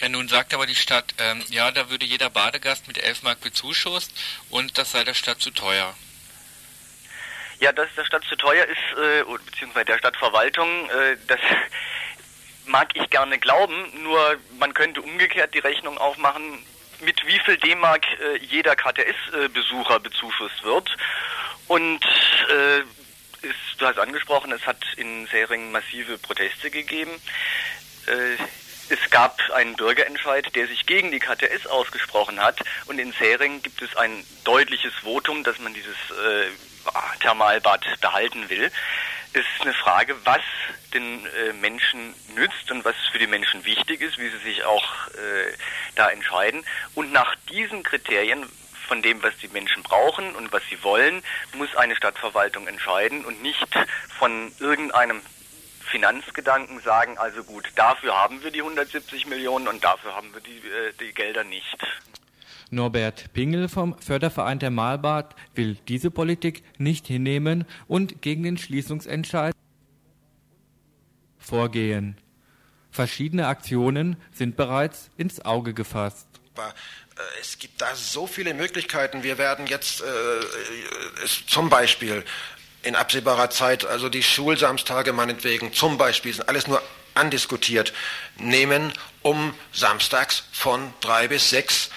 [0.00, 3.40] Ja, nun sagt aber die Stadt, ähm, ja, da würde jeder Badegast mit 11 Mark
[3.40, 4.12] bezuschusst
[4.50, 5.94] und das sei der Stadt zu teuer.
[7.60, 11.38] Ja, dass der Stadt zu teuer ist, äh, beziehungsweise der Stadtverwaltung, äh, das
[12.66, 16.64] mag ich gerne glauben, nur man könnte umgekehrt die Rechnung aufmachen,
[17.00, 20.96] mit wie viel D-Mark äh, jeder KTS-Besucher bezuschusst wird.
[21.68, 22.82] Und äh,
[23.42, 27.12] ist, du hast angesprochen, es hat in Seringen massive Proteste gegeben.
[28.06, 28.42] Äh,
[28.88, 32.60] es gab einen Bürgerentscheid, der sich gegen die KTS ausgesprochen hat.
[32.86, 36.48] Und in Seringen gibt es ein deutliches Votum, dass man dieses äh,
[37.20, 38.70] Thermalbad behalten will.
[39.34, 40.42] Es ist eine Frage, was
[40.92, 45.08] den äh, Menschen nützt und was für die Menschen wichtig ist, wie sie sich auch
[45.08, 45.56] äh,
[45.94, 46.64] da entscheiden.
[46.94, 48.46] Und nach diesen Kriterien
[48.86, 51.22] von dem, was die Menschen brauchen und was sie wollen,
[51.56, 53.68] muss eine Stadtverwaltung entscheiden und nicht
[54.18, 55.20] von irgendeinem
[55.80, 60.56] Finanzgedanken sagen, also gut, dafür haben wir die 170 Millionen und dafür haben wir die,
[60.56, 61.76] äh, die Gelder nicht.
[62.70, 69.54] Norbert Pingel vom Förderverein der Malbad will diese Politik nicht hinnehmen und gegen den Schließungsentscheid
[71.38, 72.16] vorgehen.
[72.90, 76.31] Verschiedene Aktionen sind bereits ins Auge gefasst.
[76.58, 79.22] Äh, es gibt da so viele Möglichkeiten.
[79.22, 80.04] Wir werden jetzt äh,
[81.24, 82.24] es, zum Beispiel
[82.82, 86.82] in absehbarer Zeit, also die Schulsamstage meinetwegen zum Beispiel, sind alles nur
[87.14, 87.92] andiskutiert,
[88.36, 91.90] nehmen, um samstags von drei bis sechs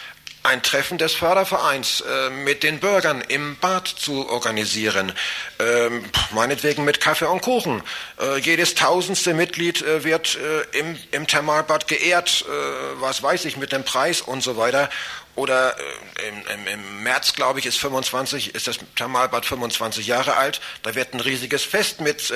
[0.45, 5.11] ein Treffen des Fördervereins äh, mit den Bürgern im Bad zu organisieren.
[5.59, 7.81] Ähm, meinetwegen mit Kaffee und Kuchen.
[8.19, 13.57] Äh, jedes tausendste Mitglied äh, wird äh, im, im Thermalbad geehrt, äh, was weiß ich,
[13.57, 14.89] mit dem Preis und so weiter.
[15.35, 20.37] Oder äh, im, im, im, März, glaube ich, ist 25, ist das Thermalbad 25 Jahre
[20.37, 20.61] alt.
[20.83, 22.31] Da wird ein riesiges Fest mit,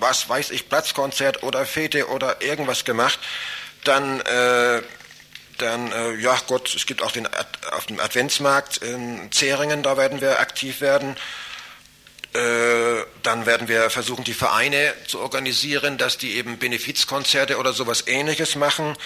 [0.00, 3.18] was weiß ich, Platzkonzert oder Fete oder irgendwas gemacht.
[3.84, 4.22] Dann
[5.62, 7.28] dann, äh, ja Gott, es gibt auch den
[7.72, 11.16] auf dem Adventsmarkt in Zeringen, da werden wir aktiv werden.
[12.34, 18.04] Äh, dann werden wir versuchen, die Vereine zu organisieren, dass die eben Benefizkonzerte oder sowas
[18.06, 18.96] ähnliches machen.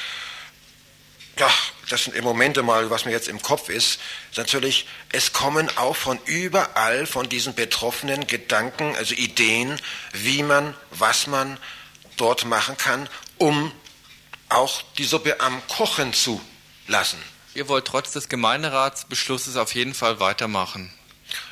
[1.38, 1.50] Ja,
[1.90, 5.68] das sind im Moment mal, was mir jetzt im Kopf ist, ist natürlich, es kommen
[5.76, 9.78] auch von überall von diesen Betroffenen Gedanken, also Ideen,
[10.12, 11.58] wie man, was man
[12.16, 13.72] dort machen kann, um
[14.48, 16.40] auch die Suppe am Kochen zu
[16.86, 17.18] lassen.
[17.54, 20.92] Ihr wollt trotz des Gemeinderatsbeschlusses auf jeden Fall weitermachen.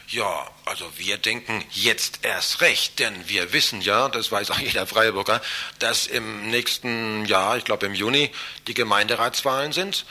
[0.09, 4.87] Ja, also wir denken jetzt erst recht, denn wir wissen ja, das weiß auch jeder
[4.87, 5.41] Freiburger,
[5.79, 8.31] dass im nächsten Jahr, ich glaube im Juni,
[8.67, 10.05] die Gemeinderatswahlen sind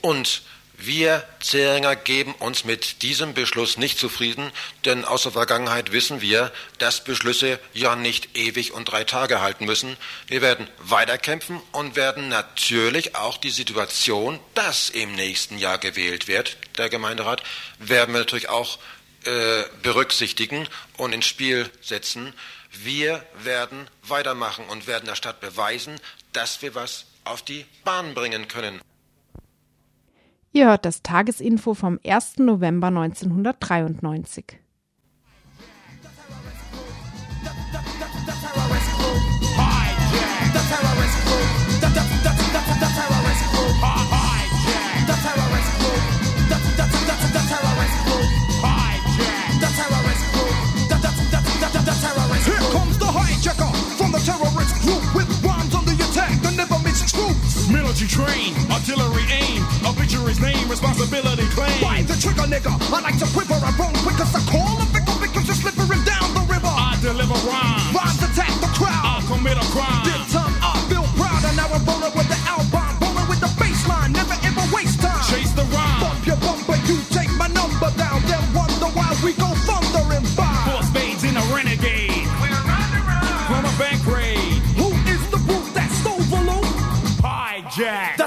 [0.00, 0.42] und
[0.86, 4.50] wir Zähringer geben uns mit diesem Beschluss nicht zufrieden,
[4.84, 9.64] denn aus der Vergangenheit wissen wir, dass Beschlüsse ja nicht ewig und drei Tage halten
[9.64, 9.96] müssen.
[10.26, 16.56] Wir werden weiterkämpfen und werden natürlich auch die Situation, dass im nächsten Jahr gewählt wird,
[16.78, 17.42] der Gemeinderat,
[17.78, 18.78] werden wir natürlich auch
[19.24, 22.32] äh, berücksichtigen und ins Spiel setzen.
[22.72, 26.00] Wir werden weitermachen und werden der Stadt beweisen,
[26.32, 28.80] dass wir was auf die Bahn bringen können.
[30.52, 32.38] Ihr hört das Tagesinfo vom 1.
[32.38, 34.59] November 1993.
[57.90, 61.74] Military train, artillery aim, obituary's name, responsibility claim.
[61.82, 62.70] Why the trigger, nigga?
[62.70, 66.30] I like to quiver, I roll quicker, so call the victim because you're slipping down
[66.30, 66.70] the river.
[66.70, 68.94] I deliver rhymes, rhymes attack the crowd.
[68.94, 70.06] I commit a crime.
[70.06, 73.50] This time I feel proud, and now I'm rolling with the album, rolling with the
[73.58, 74.49] baseline, never.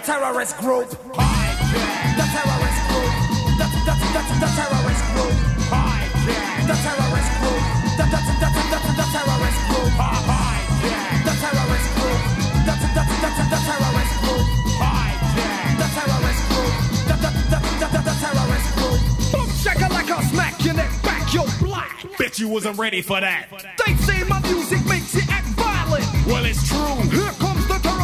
[0.04, 0.90] Terrorist group.
[0.90, 3.14] The terrorist group.
[3.56, 5.36] The, the, the, the terrorist group.
[5.72, 6.68] Hijack.
[6.68, 7.64] The terrorist group.
[7.96, 9.92] The, the, the, the, the, the terrorist group.
[9.96, 11.24] Hijack.
[11.24, 12.20] The terrorist group.
[12.68, 14.46] The, the, the, the, the terrorist group.
[14.84, 15.72] Hijack.
[15.80, 16.74] The terrorist group.
[17.08, 19.00] The, the, the, the, the, the terrorist group.
[19.32, 22.04] Boom, shaka like a smack your neck back, yo black.
[22.18, 23.48] Bet you wasn't ready for that.
[23.86, 26.04] They say my music makes you act violent.
[26.28, 26.96] Well, it's true.
[27.10, 27.53] Here comes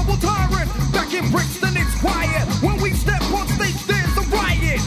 [0.09, 0.69] the terrible tyrant.
[0.93, 2.45] Back in Brixton, it's quiet.
[2.61, 4.81] When we step on stage, there's a riot.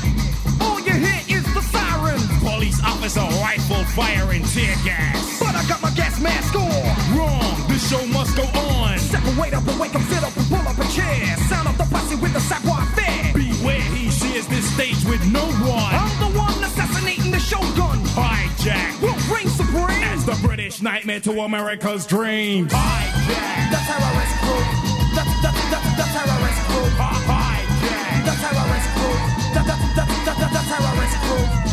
[0.60, 2.26] All you hear is the sirens.
[2.40, 5.38] Police officer rifle firing tear gas.
[5.38, 7.16] But I got my gas mask on.
[7.16, 7.54] Wrong.
[7.68, 8.98] This show must go on.
[8.98, 11.36] Separate up and wake up, sit up and pull up a chair.
[11.48, 13.32] Sound of the posse with the savoir faire.
[13.34, 15.94] Beware, he shares this stage with no one.
[15.94, 17.98] I'm the one assassinating the shogun.
[18.14, 19.00] Hijack.
[19.00, 20.02] We'll reign supreme.
[20.12, 22.72] As the British nightmare to America's dreams.
[22.72, 23.70] Hijack.
[23.70, 25.01] The terrorist group.
[25.42, 26.92] The, the, the, terrorist group.
[28.26, 29.20] The terrorist group.
[29.54, 30.04] The, the, the,
[30.38, 31.71] the, the terrorist group.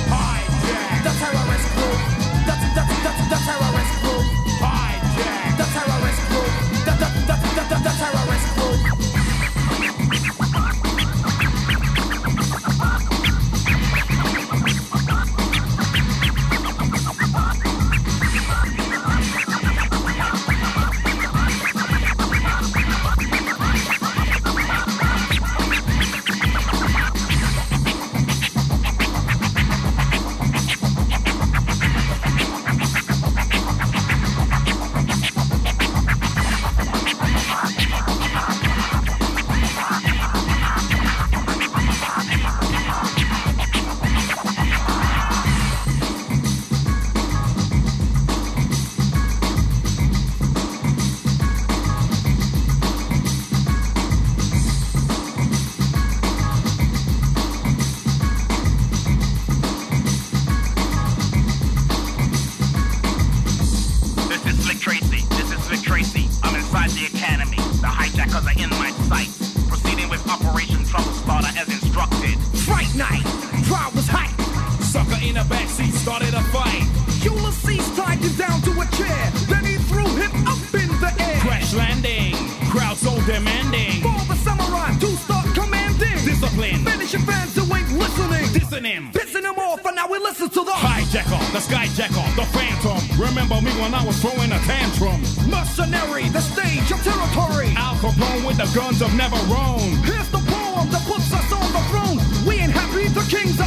[75.50, 76.86] Backseat started a fight.
[77.24, 79.24] Ulysses tied him down to a chair.
[79.50, 81.40] Then he threw him up in the air.
[81.42, 82.34] Crash landing.
[82.70, 84.00] Crowd so demanding.
[84.06, 86.20] For the samurai to start commanding.
[86.24, 86.86] Discipline.
[86.86, 88.46] Finishing fans who ain't listening.
[88.56, 89.12] Dissing him.
[89.12, 93.00] Pissing him off, and now we listen to the Hijacker, the skyjacker, the phantom.
[93.20, 95.20] Remember me when I was throwing a tantrum.
[95.50, 97.74] mercenary, the stage of territory.
[97.76, 99.90] Al Capone with the guns of never roam.
[100.08, 102.18] Here's the poem that puts us on the throne.
[102.48, 103.60] We ain't happy, the kings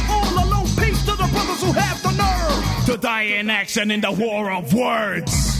[1.63, 2.85] who have the nerve.
[2.85, 5.52] To die in action in the war of words.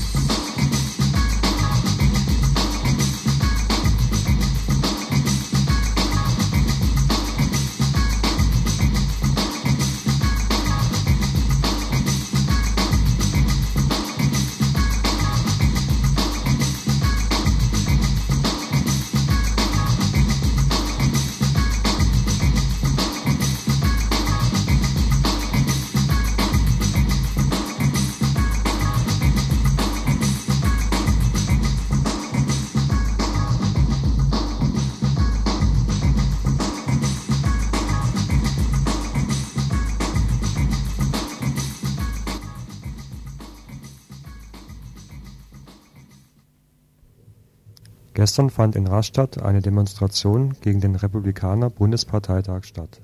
[48.33, 52.99] Gestern fand in Rastatt eine Demonstration gegen den Republikaner-Bundesparteitag statt.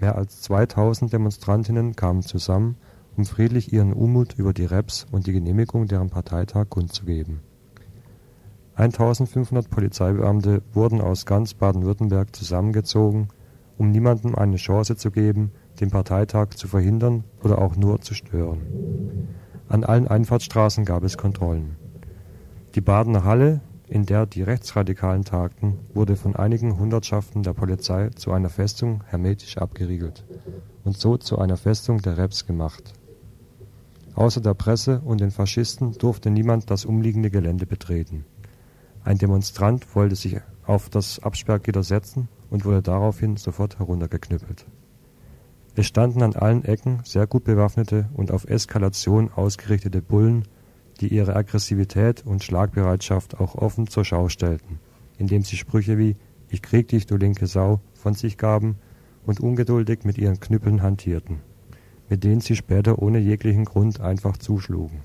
[0.00, 2.76] Mehr als 2000 Demonstrantinnen kamen zusammen,
[3.14, 7.40] um friedlich ihren Unmut über die Reps und die Genehmigung deren Parteitag kundzugeben.
[8.76, 13.28] 1500 Polizeibeamte wurden aus ganz Baden-Württemberg zusammengezogen,
[13.76, 19.28] um niemandem eine Chance zu geben, den Parteitag zu verhindern oder auch nur zu stören.
[19.68, 21.76] An allen Einfahrtsstraßen gab es Kontrollen.
[22.74, 28.32] Die Badener Halle, in der die Rechtsradikalen tagten, wurde von einigen Hundertschaften der Polizei zu
[28.32, 30.24] einer Festung hermetisch abgeriegelt
[30.84, 32.94] und so zu einer Festung der Reps gemacht.
[34.14, 38.24] Außer der Presse und den Faschisten durfte niemand das umliegende Gelände betreten.
[39.02, 44.66] Ein Demonstrant wollte sich auf das Absperrgitter setzen und wurde daraufhin sofort heruntergeknüppelt.
[45.76, 50.44] Es standen an allen Ecken sehr gut bewaffnete und auf Eskalation ausgerichtete Bullen,
[51.00, 54.78] die ihre Aggressivität und Schlagbereitschaft auch offen zur Schau stellten,
[55.18, 56.16] indem sie Sprüche wie
[56.48, 58.76] Ich krieg dich, du linke Sau von sich gaben
[59.26, 61.40] und ungeduldig mit ihren Knüppeln hantierten,
[62.08, 65.00] mit denen sie später ohne jeglichen Grund einfach zuschlugen.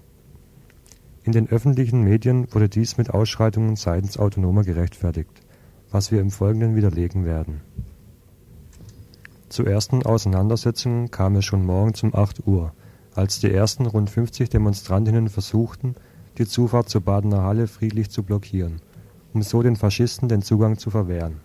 [1.23, 5.41] In den öffentlichen Medien wurde dies mit Ausschreitungen seitens Autonomer gerechtfertigt,
[5.91, 7.61] was wir im Folgenden widerlegen werden.
[9.49, 12.73] Zu ersten Auseinandersetzungen kam es schon morgens um 8 Uhr,
[13.15, 15.95] als die ersten rund 50 Demonstrantinnen versuchten,
[16.37, 18.81] die Zufahrt zur Badener Halle friedlich zu blockieren,
[19.33, 21.41] um so den Faschisten den Zugang zu verwehren.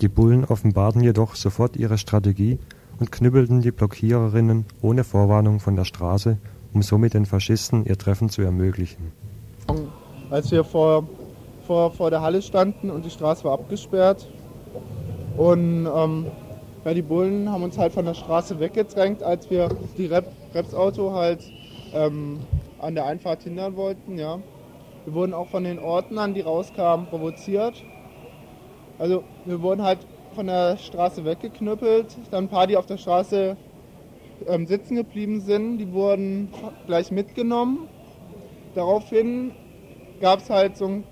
[0.00, 2.58] Die Bullen offenbarten jedoch sofort ihre Strategie
[2.98, 6.38] und knüppelten die Blockiererinnen ohne Vorwarnung von der Straße,
[6.72, 9.12] um somit den Faschisten ihr Treffen zu ermöglichen.
[10.30, 11.08] Als wir vor,
[11.66, 14.28] vor, vor der Halle standen und die Straße war abgesperrt
[15.36, 16.26] und ähm,
[16.84, 21.12] ja, die Bullen haben uns halt von der Straße weggedrängt, als wir die Rep Reps-Auto
[21.12, 21.40] halt
[21.92, 22.38] ähm,
[22.78, 24.18] an der Einfahrt hindern wollten.
[24.18, 24.38] Ja.
[25.04, 27.82] Wir wurden auch von den Ordnern, die rauskamen, provoziert.
[28.98, 29.98] Also wir wurden halt
[30.34, 32.16] von der Straße weggeknüppelt.
[32.30, 33.56] Dann ein paar, die auf der Straße
[34.46, 36.48] ähm, sitzen geblieben sind, die wurden
[36.86, 37.88] gleich mitgenommen.
[38.74, 39.52] Daraufhin
[40.20, 41.04] gab es halt so ein,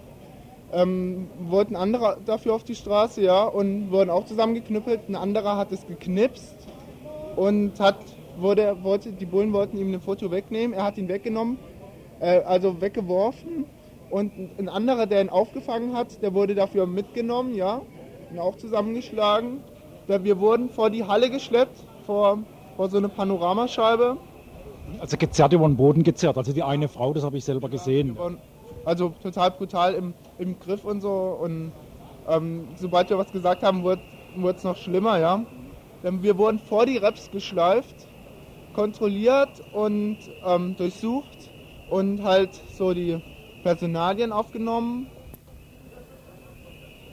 [0.73, 5.09] ähm, wollten andere dafür auf die Straße, ja, und wurden auch zusammengeknüppelt.
[5.09, 6.55] Ein anderer hat es geknipst
[7.37, 7.99] und hat,
[8.39, 10.75] wurde, wollte, die Bullen wollten ihm ein Foto wegnehmen.
[10.75, 11.59] Er hat ihn weggenommen,
[12.21, 13.67] äh, also weggeworfen.
[14.11, 17.81] Und ein anderer, der ihn aufgefangen hat, der wurde dafür mitgenommen, ja,
[18.31, 19.61] und auch zusammengeschlagen.
[20.07, 22.39] Wir wurden vor die Halle geschleppt, vor,
[22.77, 24.17] vor so eine Panoramascheibe.
[25.01, 28.17] Also gezerrt über den Boden gezerrt, also die eine Frau, das habe ich selber gesehen.
[28.85, 31.39] Also total brutal im, im Griff und so.
[31.41, 31.73] Und
[32.29, 34.03] ähm, sobald wir was gesagt haben, wurde
[34.55, 35.45] es noch schlimmer, ja.
[36.03, 38.09] Denn wir wurden vor die Reps geschleift,
[38.73, 41.51] kontrolliert und ähm, durchsucht
[41.91, 43.21] und halt so die
[43.63, 45.09] Personalien aufgenommen.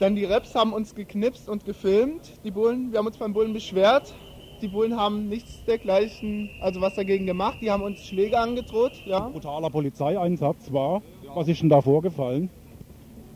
[0.00, 2.40] Dann die Reps haben uns geknipst und gefilmt.
[2.42, 4.14] Die Bullen, wir haben uns beim Bullen beschwert.
[4.62, 7.58] Die Bullen haben nichts dergleichen, also was dagegen gemacht.
[7.60, 8.92] Die haben uns Schläge angedroht.
[9.06, 9.26] Ja.
[9.26, 11.02] Ein brutaler Polizeieinsatz war.
[11.34, 12.50] Was ist denn da vorgefallen?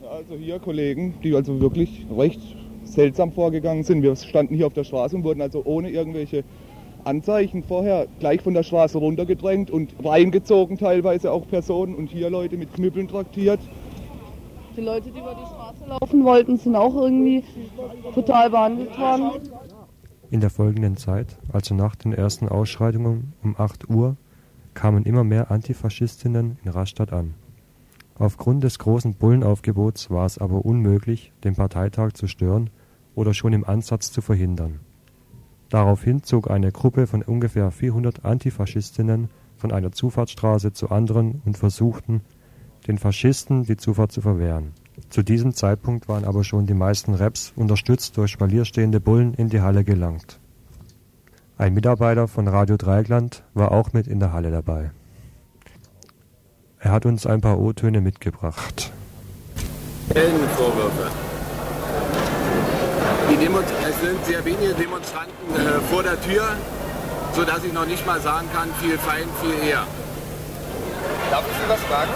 [0.09, 2.41] Also hier Kollegen, die also wirklich recht
[2.83, 4.03] seltsam vorgegangen sind.
[4.03, 6.43] Wir standen hier auf der Straße und wurden also ohne irgendwelche
[7.03, 12.57] Anzeichen vorher gleich von der Straße runtergedrängt und reingezogen teilweise auch Personen und hier Leute
[12.57, 13.59] mit Knüppeln traktiert.
[14.75, 17.43] Die Leute, die über die Straße laufen wollten, sind auch irgendwie
[18.13, 19.31] total behandelt worden.
[20.31, 24.17] In der folgenden Zeit, also nach den ersten Ausschreitungen um 8 Uhr,
[24.73, 27.35] kamen immer mehr Antifaschistinnen in Rastatt an.
[28.17, 32.69] Aufgrund des großen Bullenaufgebots war es aber unmöglich, den Parteitag zu stören
[33.13, 34.79] oder schon im Ansatz zu verhindern.
[35.69, 42.21] Daraufhin zog eine Gruppe von ungefähr 400 Antifaschistinnen von einer Zufahrtsstraße zur anderen und versuchten,
[42.87, 44.71] den Faschisten die Zufahrt zu verwehren.
[45.09, 49.61] Zu diesem Zeitpunkt waren aber schon die meisten Reps, unterstützt durch spalierstehende Bullen, in die
[49.61, 50.39] Halle gelangt.
[51.57, 54.91] Ein Mitarbeiter von Radio Dreieckland war auch mit in der Halle dabei.
[56.85, 58.91] Er hat uns ein paar O-Töne mitgebracht.
[60.55, 61.09] Vorwürfe.
[63.89, 66.45] Es sind sehr wenige Demonstranten äh, vor der Tür,
[67.33, 69.81] sodass ich noch nicht mal sagen kann, viel Feind, viel eher.
[71.31, 72.11] Darf ich Sie was fragen?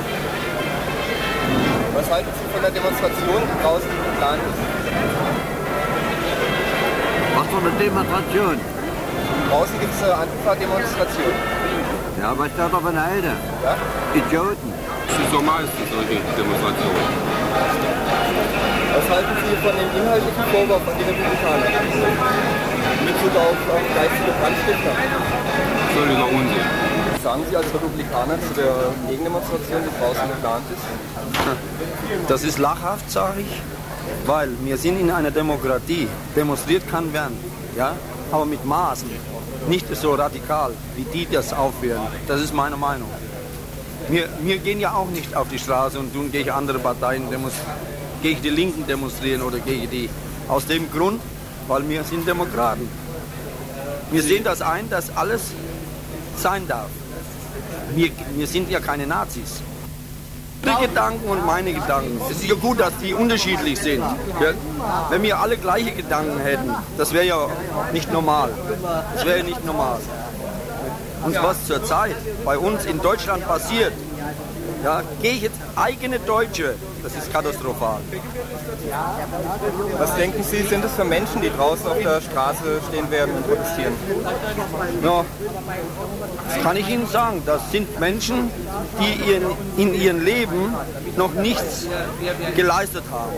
[1.95, 4.59] Was halten Sie von der Demonstration, die draußen geplant ist?
[7.35, 8.59] Was für eine Demonstration?
[9.49, 11.33] Draußen gibt es eine Antifa-Demonstration.
[12.19, 13.31] Ja, was da doch von Alter?
[13.63, 13.77] Ja?
[14.13, 14.73] Idioten.
[15.07, 17.07] Das ist so meistens solche Demonstrationen.
[18.91, 21.63] Was halten Sie von dem inhaltlichen Vorwurf an die Republikaner?
[21.63, 24.93] Mit Bezug auf ähm, geistige Brandstifter.
[25.95, 26.65] Völliger Unsinn.
[27.13, 28.75] Was sagen Sie als Republikaner zu der
[29.07, 32.27] Gegendemonstration, die draußen geplant ist?
[32.27, 33.61] Das ist lachhaft, sage ich,
[34.25, 36.09] weil wir sind in einer Demokratie.
[36.35, 37.37] Demonstriert kann werden,
[37.77, 37.93] ja,
[38.31, 39.09] aber mit Maßen.
[39.67, 42.01] Nicht so radikal, wie die das aufführen.
[42.27, 43.09] Das ist meine Meinung.
[44.09, 47.23] Wir, wir gehen ja auch nicht auf die Straße und tun gegen andere Parteien,
[48.21, 50.09] gegen die Linken demonstrieren oder gegen die.
[50.47, 51.21] Aus dem Grund,
[51.67, 52.89] weil wir sind Demokraten.
[54.11, 55.51] Wir sehen das ein, dass alles
[56.35, 56.89] sein darf.
[57.93, 59.61] Wir, wir sind ja keine Nazis.
[60.65, 62.19] Ihre Gedanken und meine Gedanken.
[62.29, 64.03] Es ist ja gut, dass die unterschiedlich sind.
[65.09, 67.47] Wenn wir alle gleiche Gedanken hätten, das wäre ja
[67.93, 68.51] nicht normal.
[69.15, 69.99] Das wäre ja nicht normal.
[71.25, 73.93] Und was zurzeit bei uns in Deutschland passiert,
[74.83, 77.99] ja, gehe ich jetzt eigene Deutsche, das ist katastrophal.
[79.97, 83.47] Was denken Sie, sind es für Menschen, die draußen auf der Straße stehen werden und
[83.47, 83.93] protestieren?
[85.03, 85.25] Ja,
[86.47, 87.41] das kann ich Ihnen sagen.
[87.45, 88.49] Das sind Menschen,
[88.99, 90.73] die in ihrem Leben
[91.15, 91.87] noch nichts
[92.55, 93.31] geleistet haben.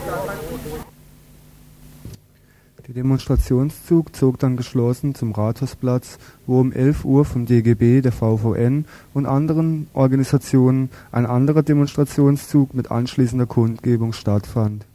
[2.92, 8.84] Der Demonstrationszug zog dann geschlossen zum Rathausplatz, wo um 11 Uhr vom DGB, der VVN
[9.14, 14.86] und anderen Organisationen ein anderer Demonstrationszug mit anschließender Kundgebung stattfand.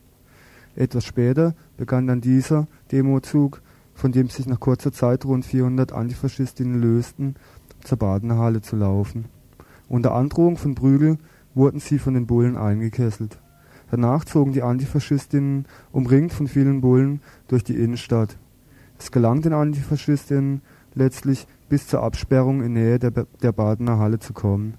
[0.75, 3.63] Etwas später begann dann dieser Demozug,
[3.95, 7.35] von dem sich nach kurzer Zeit rund 400 Antifaschistinnen lösten,
[7.83, 9.25] zur Badener Halle zu laufen.
[9.89, 11.17] Unter Androhung von Prügel
[11.55, 13.39] wurden sie von den Bullen eingekesselt.
[13.91, 18.39] Danach zogen die Antifaschistinnen, umringt von vielen Bullen, durch die Innenstadt.
[18.99, 20.63] Es gelang den Antifaschistinnen
[20.95, 24.75] letztlich bis zur Absperrung in Nähe der, der Badener Halle zu kommen.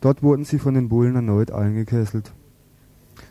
[0.00, 2.32] Dort wurden sie von den Bullen erneut eingekesselt.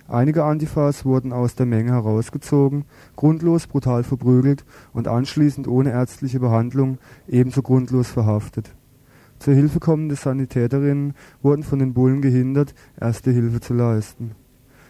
[0.09, 6.97] Einige Antifas wurden aus der Menge herausgezogen, grundlos brutal verprügelt und anschließend ohne ärztliche Behandlung
[7.28, 8.73] ebenso grundlos verhaftet.
[9.39, 14.32] Zur Hilfe kommende Sanitäterinnen wurden von den Bullen gehindert, erste Hilfe zu leisten.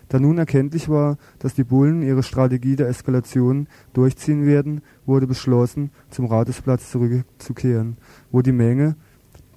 [0.10, 5.92] Da nun erkenntlich war, dass die Bullen ihre Strategie der Eskalation durchziehen werden, wurde beschlossen,
[6.10, 7.98] zum Rathausplatz zurückzukehren,
[8.32, 8.96] wo die Menge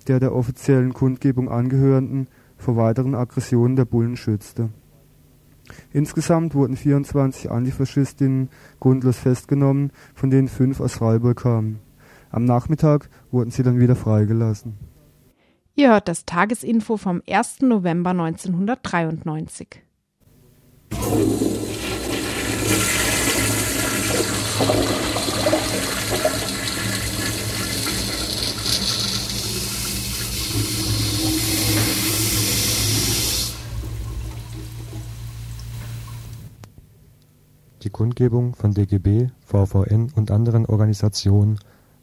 [0.09, 4.71] der der offiziellen Kundgebung angehörenden vor weiteren Aggressionen der Bullen schützte.
[5.93, 8.49] Insgesamt wurden 24 Antifaschistinnen
[8.81, 11.79] grundlos festgenommen, von denen fünf aus Freiburg kamen.
[12.31, 14.79] Am Nachmittag wurden sie dann wieder freigelassen.
[15.75, 17.63] Ihr hört das Tagesinfo vom 1.
[17.63, 19.83] November 1993.
[37.83, 41.59] Die Kundgebung von DGB, VVN und anderen Organisationen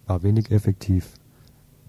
[0.08, 1.14] war wenig effektiv,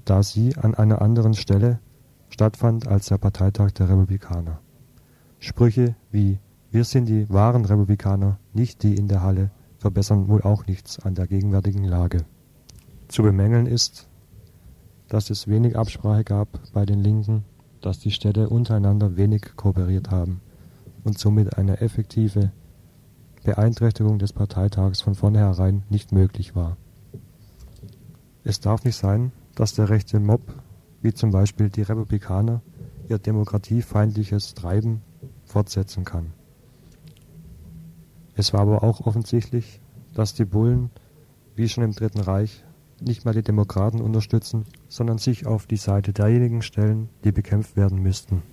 [0.05, 1.80] da sie an einer anderen Stelle
[2.28, 4.61] stattfand als der Parteitag der Republikaner.
[5.38, 6.38] Sprüche wie
[6.70, 11.14] Wir sind die wahren Republikaner, nicht die in der Halle, verbessern wohl auch nichts an
[11.14, 12.26] der gegenwärtigen Lage.
[13.08, 14.06] Zu bemängeln ist,
[15.08, 17.44] dass es wenig Absprache gab bei den Linken,
[17.80, 20.42] dass die Städte untereinander wenig kooperiert haben
[21.04, 22.52] und somit eine effektive
[23.44, 26.76] Beeinträchtigung des Parteitags von vornherein nicht möglich war.
[28.44, 30.42] Es darf nicht sein, dass der rechte Mob,
[31.00, 32.60] wie zum Beispiel die Republikaner,
[33.08, 35.00] ihr demokratiefeindliches Treiben
[35.44, 36.34] fortsetzen kann.
[38.39, 39.80] Es war aber auch offensichtlich,
[40.14, 40.91] dass die Bullen,
[41.57, 42.64] wie schon im Dritten Reich,
[43.01, 48.01] nicht mehr die Demokraten unterstützen, sondern sich auf die Seite derjenigen stellen, die bekämpft werden
[48.01, 48.45] müssten.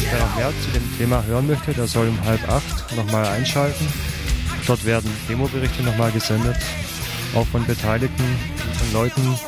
[0.00, 3.86] Wer noch mehr zu dem Thema hören möchte, der soll um halb acht nochmal einschalten.
[4.66, 6.56] Dort werden Demoberichte nochmal gesendet,
[7.34, 9.38] auch von Beteiligten und von Leuten,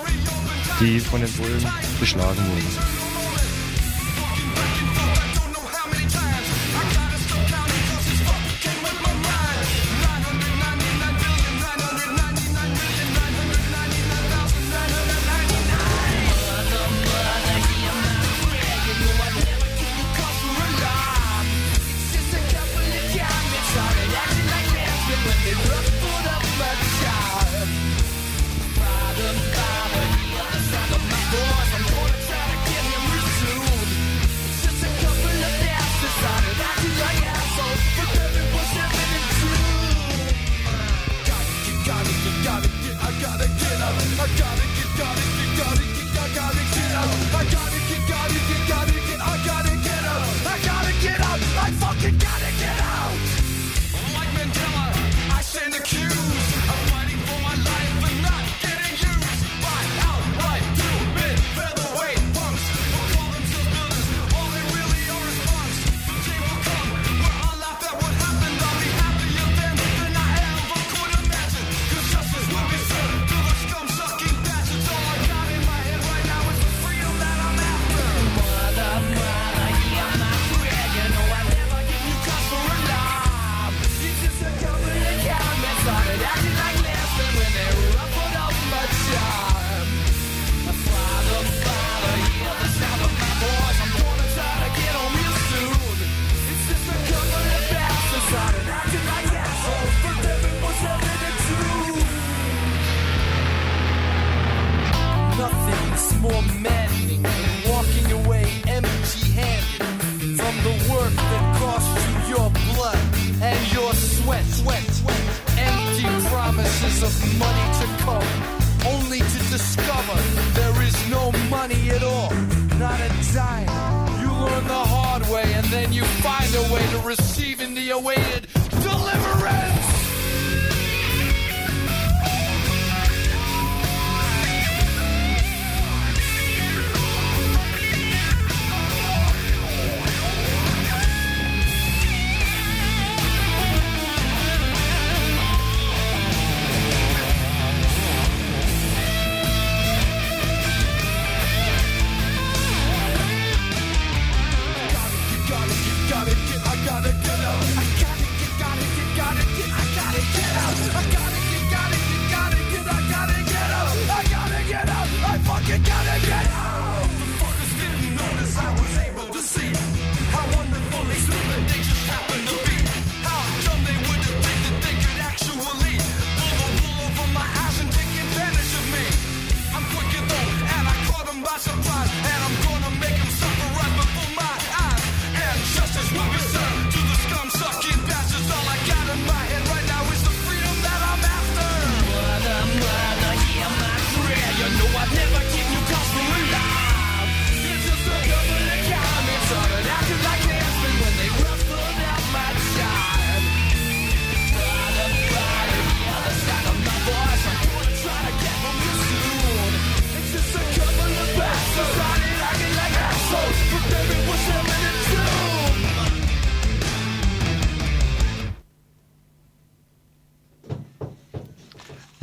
[0.81, 1.67] die von den Bullen
[1.99, 2.96] geschlagen wurden.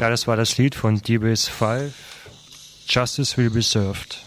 [0.03, 1.93] Ja, das war das Lied von DBS 5.
[2.89, 4.17] Justice will be served.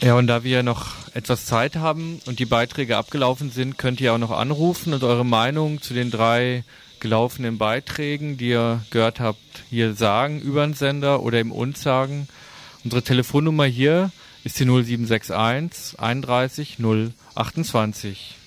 [0.00, 4.14] Ja, und da wir noch etwas Zeit haben und die Beiträge abgelaufen sind, könnt ihr
[4.14, 6.62] auch noch anrufen und eure Meinung zu den drei
[7.00, 12.28] gelaufenen Beiträgen, die ihr gehört habt, hier sagen über den Sender oder im uns sagen.
[12.84, 14.12] Unsere Telefonnummer hier
[14.44, 16.78] ist die 0761 31
[17.34, 18.39] 028.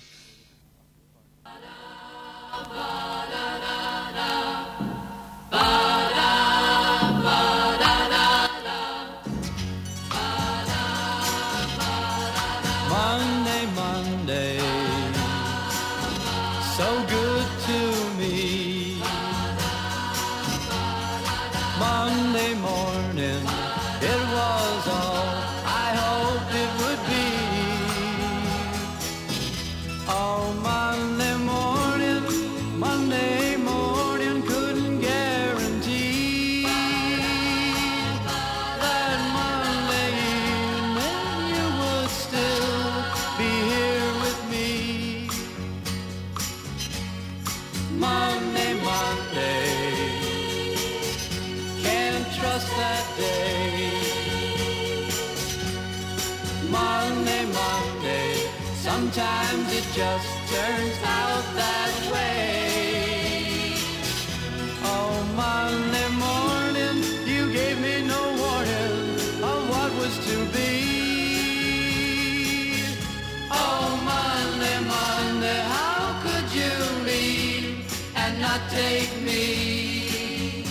[79.25, 80.65] Me?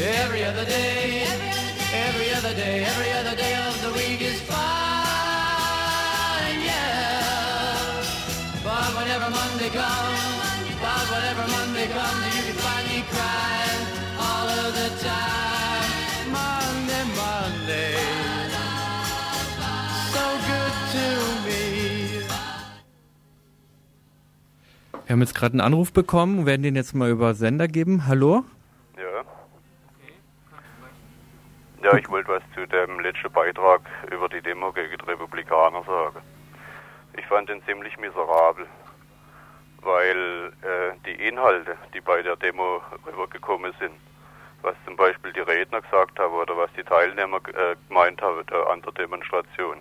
[0.00, 1.26] Every other day,
[1.92, 4.58] every other day, every other day of the week is fine,
[6.70, 8.02] yeah.
[8.62, 10.20] But whenever Monday comes,
[10.80, 13.57] but whenever Monday comes, you can find me crying
[25.08, 28.06] Wir haben jetzt gerade einen Anruf bekommen, werden den jetzt mal über Sender geben.
[28.06, 28.44] Hallo?
[28.98, 29.24] Ja.
[31.82, 33.80] Ja, ich wollte was zu dem letzten Beitrag
[34.12, 36.18] über die Demo gegen die Republikaner sagen.
[37.16, 38.66] Ich fand den ziemlich miserabel,
[39.80, 43.94] weil äh, die Inhalte, die bei der Demo rübergekommen sind,
[44.60, 48.70] was zum Beispiel die Redner gesagt haben oder was die Teilnehmer äh, gemeint haben äh,
[48.70, 49.78] an der Demonstration,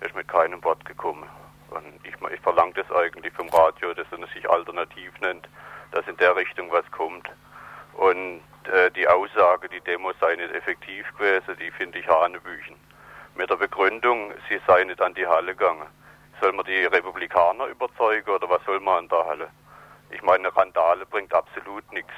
[0.00, 1.28] ist mit keinem Wort gekommen.
[1.74, 5.48] Und ich, ich verlange das eigentlich vom Radio, dass es sich alternativ nennt,
[5.92, 7.28] dass in der Richtung was kommt.
[7.94, 12.76] Und äh, die Aussage, die Demo sei nicht effektiv gewesen, die finde ich hanebüchen.
[13.34, 15.86] Mit der Begründung, sie sei nicht an die Halle gegangen.
[16.40, 19.48] Soll man die Republikaner überzeugen oder was soll man an der Halle?
[20.10, 22.12] Ich meine, eine Randale bringt absolut nichts.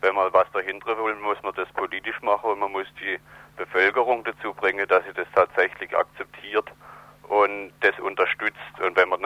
[0.00, 3.18] Wenn man was dahinter will, muss man das politisch machen und man muss die
[3.56, 6.70] Bevölkerung dazu bringen, dass sie das tatsächlich akzeptiert
[7.32, 8.76] und das unterstützt.
[8.84, 9.18] Und wenn wir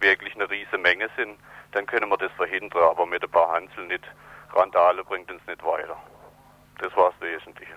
[0.00, 1.38] wirklich eine riesige Menge sind,
[1.72, 4.04] dann können wir das verhindern, aber mit ein paar Hansel nicht.
[4.52, 5.96] Randale bringt uns nicht weiter.
[6.82, 7.72] Das war das Wesentliche.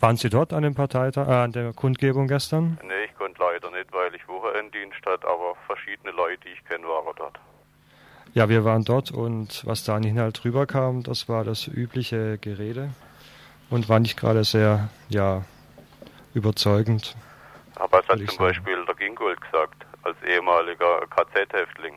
[0.00, 2.78] Waren Sie dort an dem Parteitag, äh, an der Kundgebung gestern?
[2.82, 6.86] Nee, ich konnte leider nicht, weil ich Wochenenddienst hatte, aber verschiedene Leute, die ich kenne,
[6.86, 7.38] waren dort.
[8.34, 12.90] Ja, wir waren dort und was da an Inhalt rüberkam, das war das übliche Gerede
[13.70, 15.42] und war nicht gerade sehr, ja,
[16.34, 17.16] überzeugend.
[17.76, 18.38] Aber es hat zum sagen.
[18.38, 21.94] Beispiel der Gingold gesagt, als ehemaliger KZ-Häftling.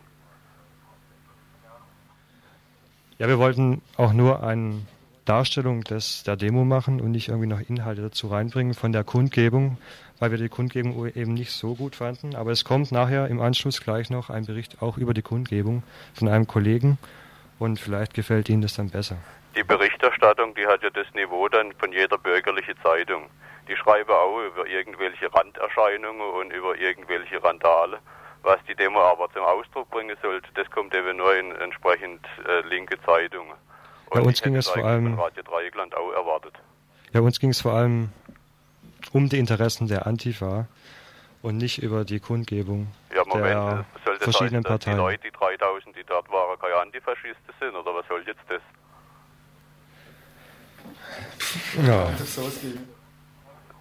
[3.20, 4.82] Ja, wir wollten auch nur eine
[5.26, 9.78] Darstellung des, der Demo machen und nicht irgendwie noch Inhalte dazu reinbringen von der Kundgebung,
[10.20, 12.36] weil wir die Kundgebung eben nicht so gut fanden.
[12.36, 16.28] Aber es kommt nachher im Anschluss gleich noch ein Bericht auch über die Kundgebung von
[16.28, 16.98] einem Kollegen
[17.64, 19.18] und vielleicht gefällt Ihnen das dann besser.
[19.56, 23.30] Die Berichterstattung, die hat ja das Niveau dann von jeder bürgerlichen Zeitung.
[23.68, 28.00] Die schreiben auch über irgendwelche Randerscheinungen und über irgendwelche Randale.
[28.42, 32.68] Was die Demo aber zum Ausdruck bringen sollte, das kommt eben nur in entsprechend äh,
[32.68, 33.54] linke Zeitungen.
[34.10, 36.54] Bei uns ich ging es vor allem- Radio Dreieckland auch erwartet.
[37.14, 38.10] Ja, uns ging es vor allem
[39.14, 40.68] um die Interessen der Antifa
[41.44, 44.90] und nicht über die Kundgebung Ja, Moment, der äh, soll das verschiedenen heißen, dass die
[44.90, 44.98] Parteien.
[44.98, 48.62] Leute, die 3000, die dort waren, keine Antifaschisten sind, oder was soll jetzt das?
[51.86, 52.10] Ja.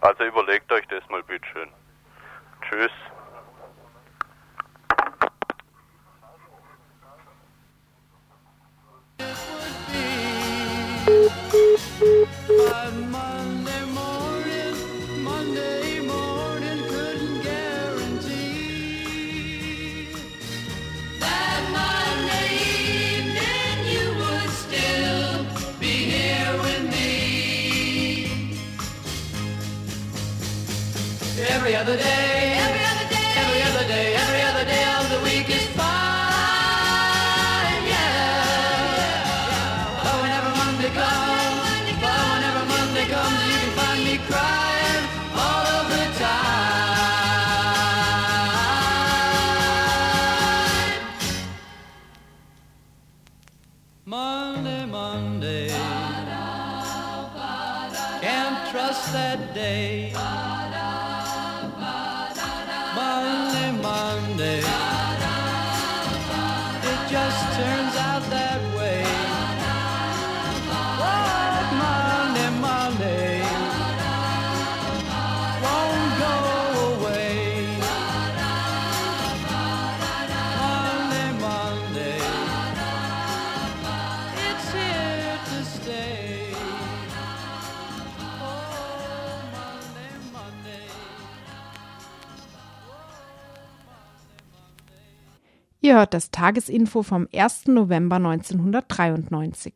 [0.00, 1.68] Also überlegt euch das mal bitteschön.
[2.68, 2.90] Tschüss.
[95.92, 97.66] Ihr hört das Tagesinfo vom 1.
[97.66, 99.74] November 1993.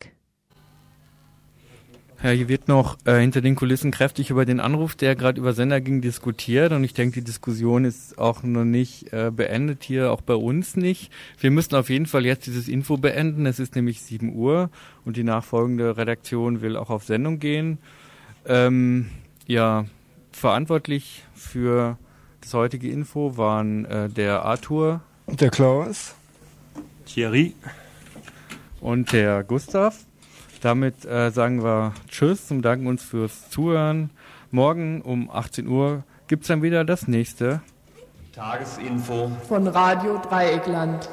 [2.23, 5.53] Ja, hier wird noch äh, hinter den Kulissen kräftig über den Anruf, der gerade über
[5.53, 6.73] Sender ging, diskutiert.
[6.73, 10.75] Und ich denke, die Diskussion ist auch noch nicht äh, beendet hier, auch bei uns
[10.75, 11.13] nicht.
[11.39, 13.45] Wir müssen auf jeden Fall jetzt dieses Info beenden.
[13.45, 14.71] Es ist nämlich 7 Uhr
[15.05, 17.77] und die nachfolgende Redaktion will auch auf Sendung gehen.
[18.47, 19.11] Ähm,
[19.47, 19.85] ja,
[20.33, 21.99] verantwortlich für
[22.41, 25.03] das heutige Info waren äh, der Arthur.
[25.29, 26.15] Der Klaus.
[27.05, 27.55] Thierry.
[28.81, 29.99] Und der Gustav.
[30.63, 34.11] Damit äh, sagen wir Tschüss und danken uns fürs Zuhören.
[34.51, 37.61] Morgen um 18 Uhr gibt's dann wieder das nächste.
[38.33, 41.09] Tagesinfo von Radio Dreieckland.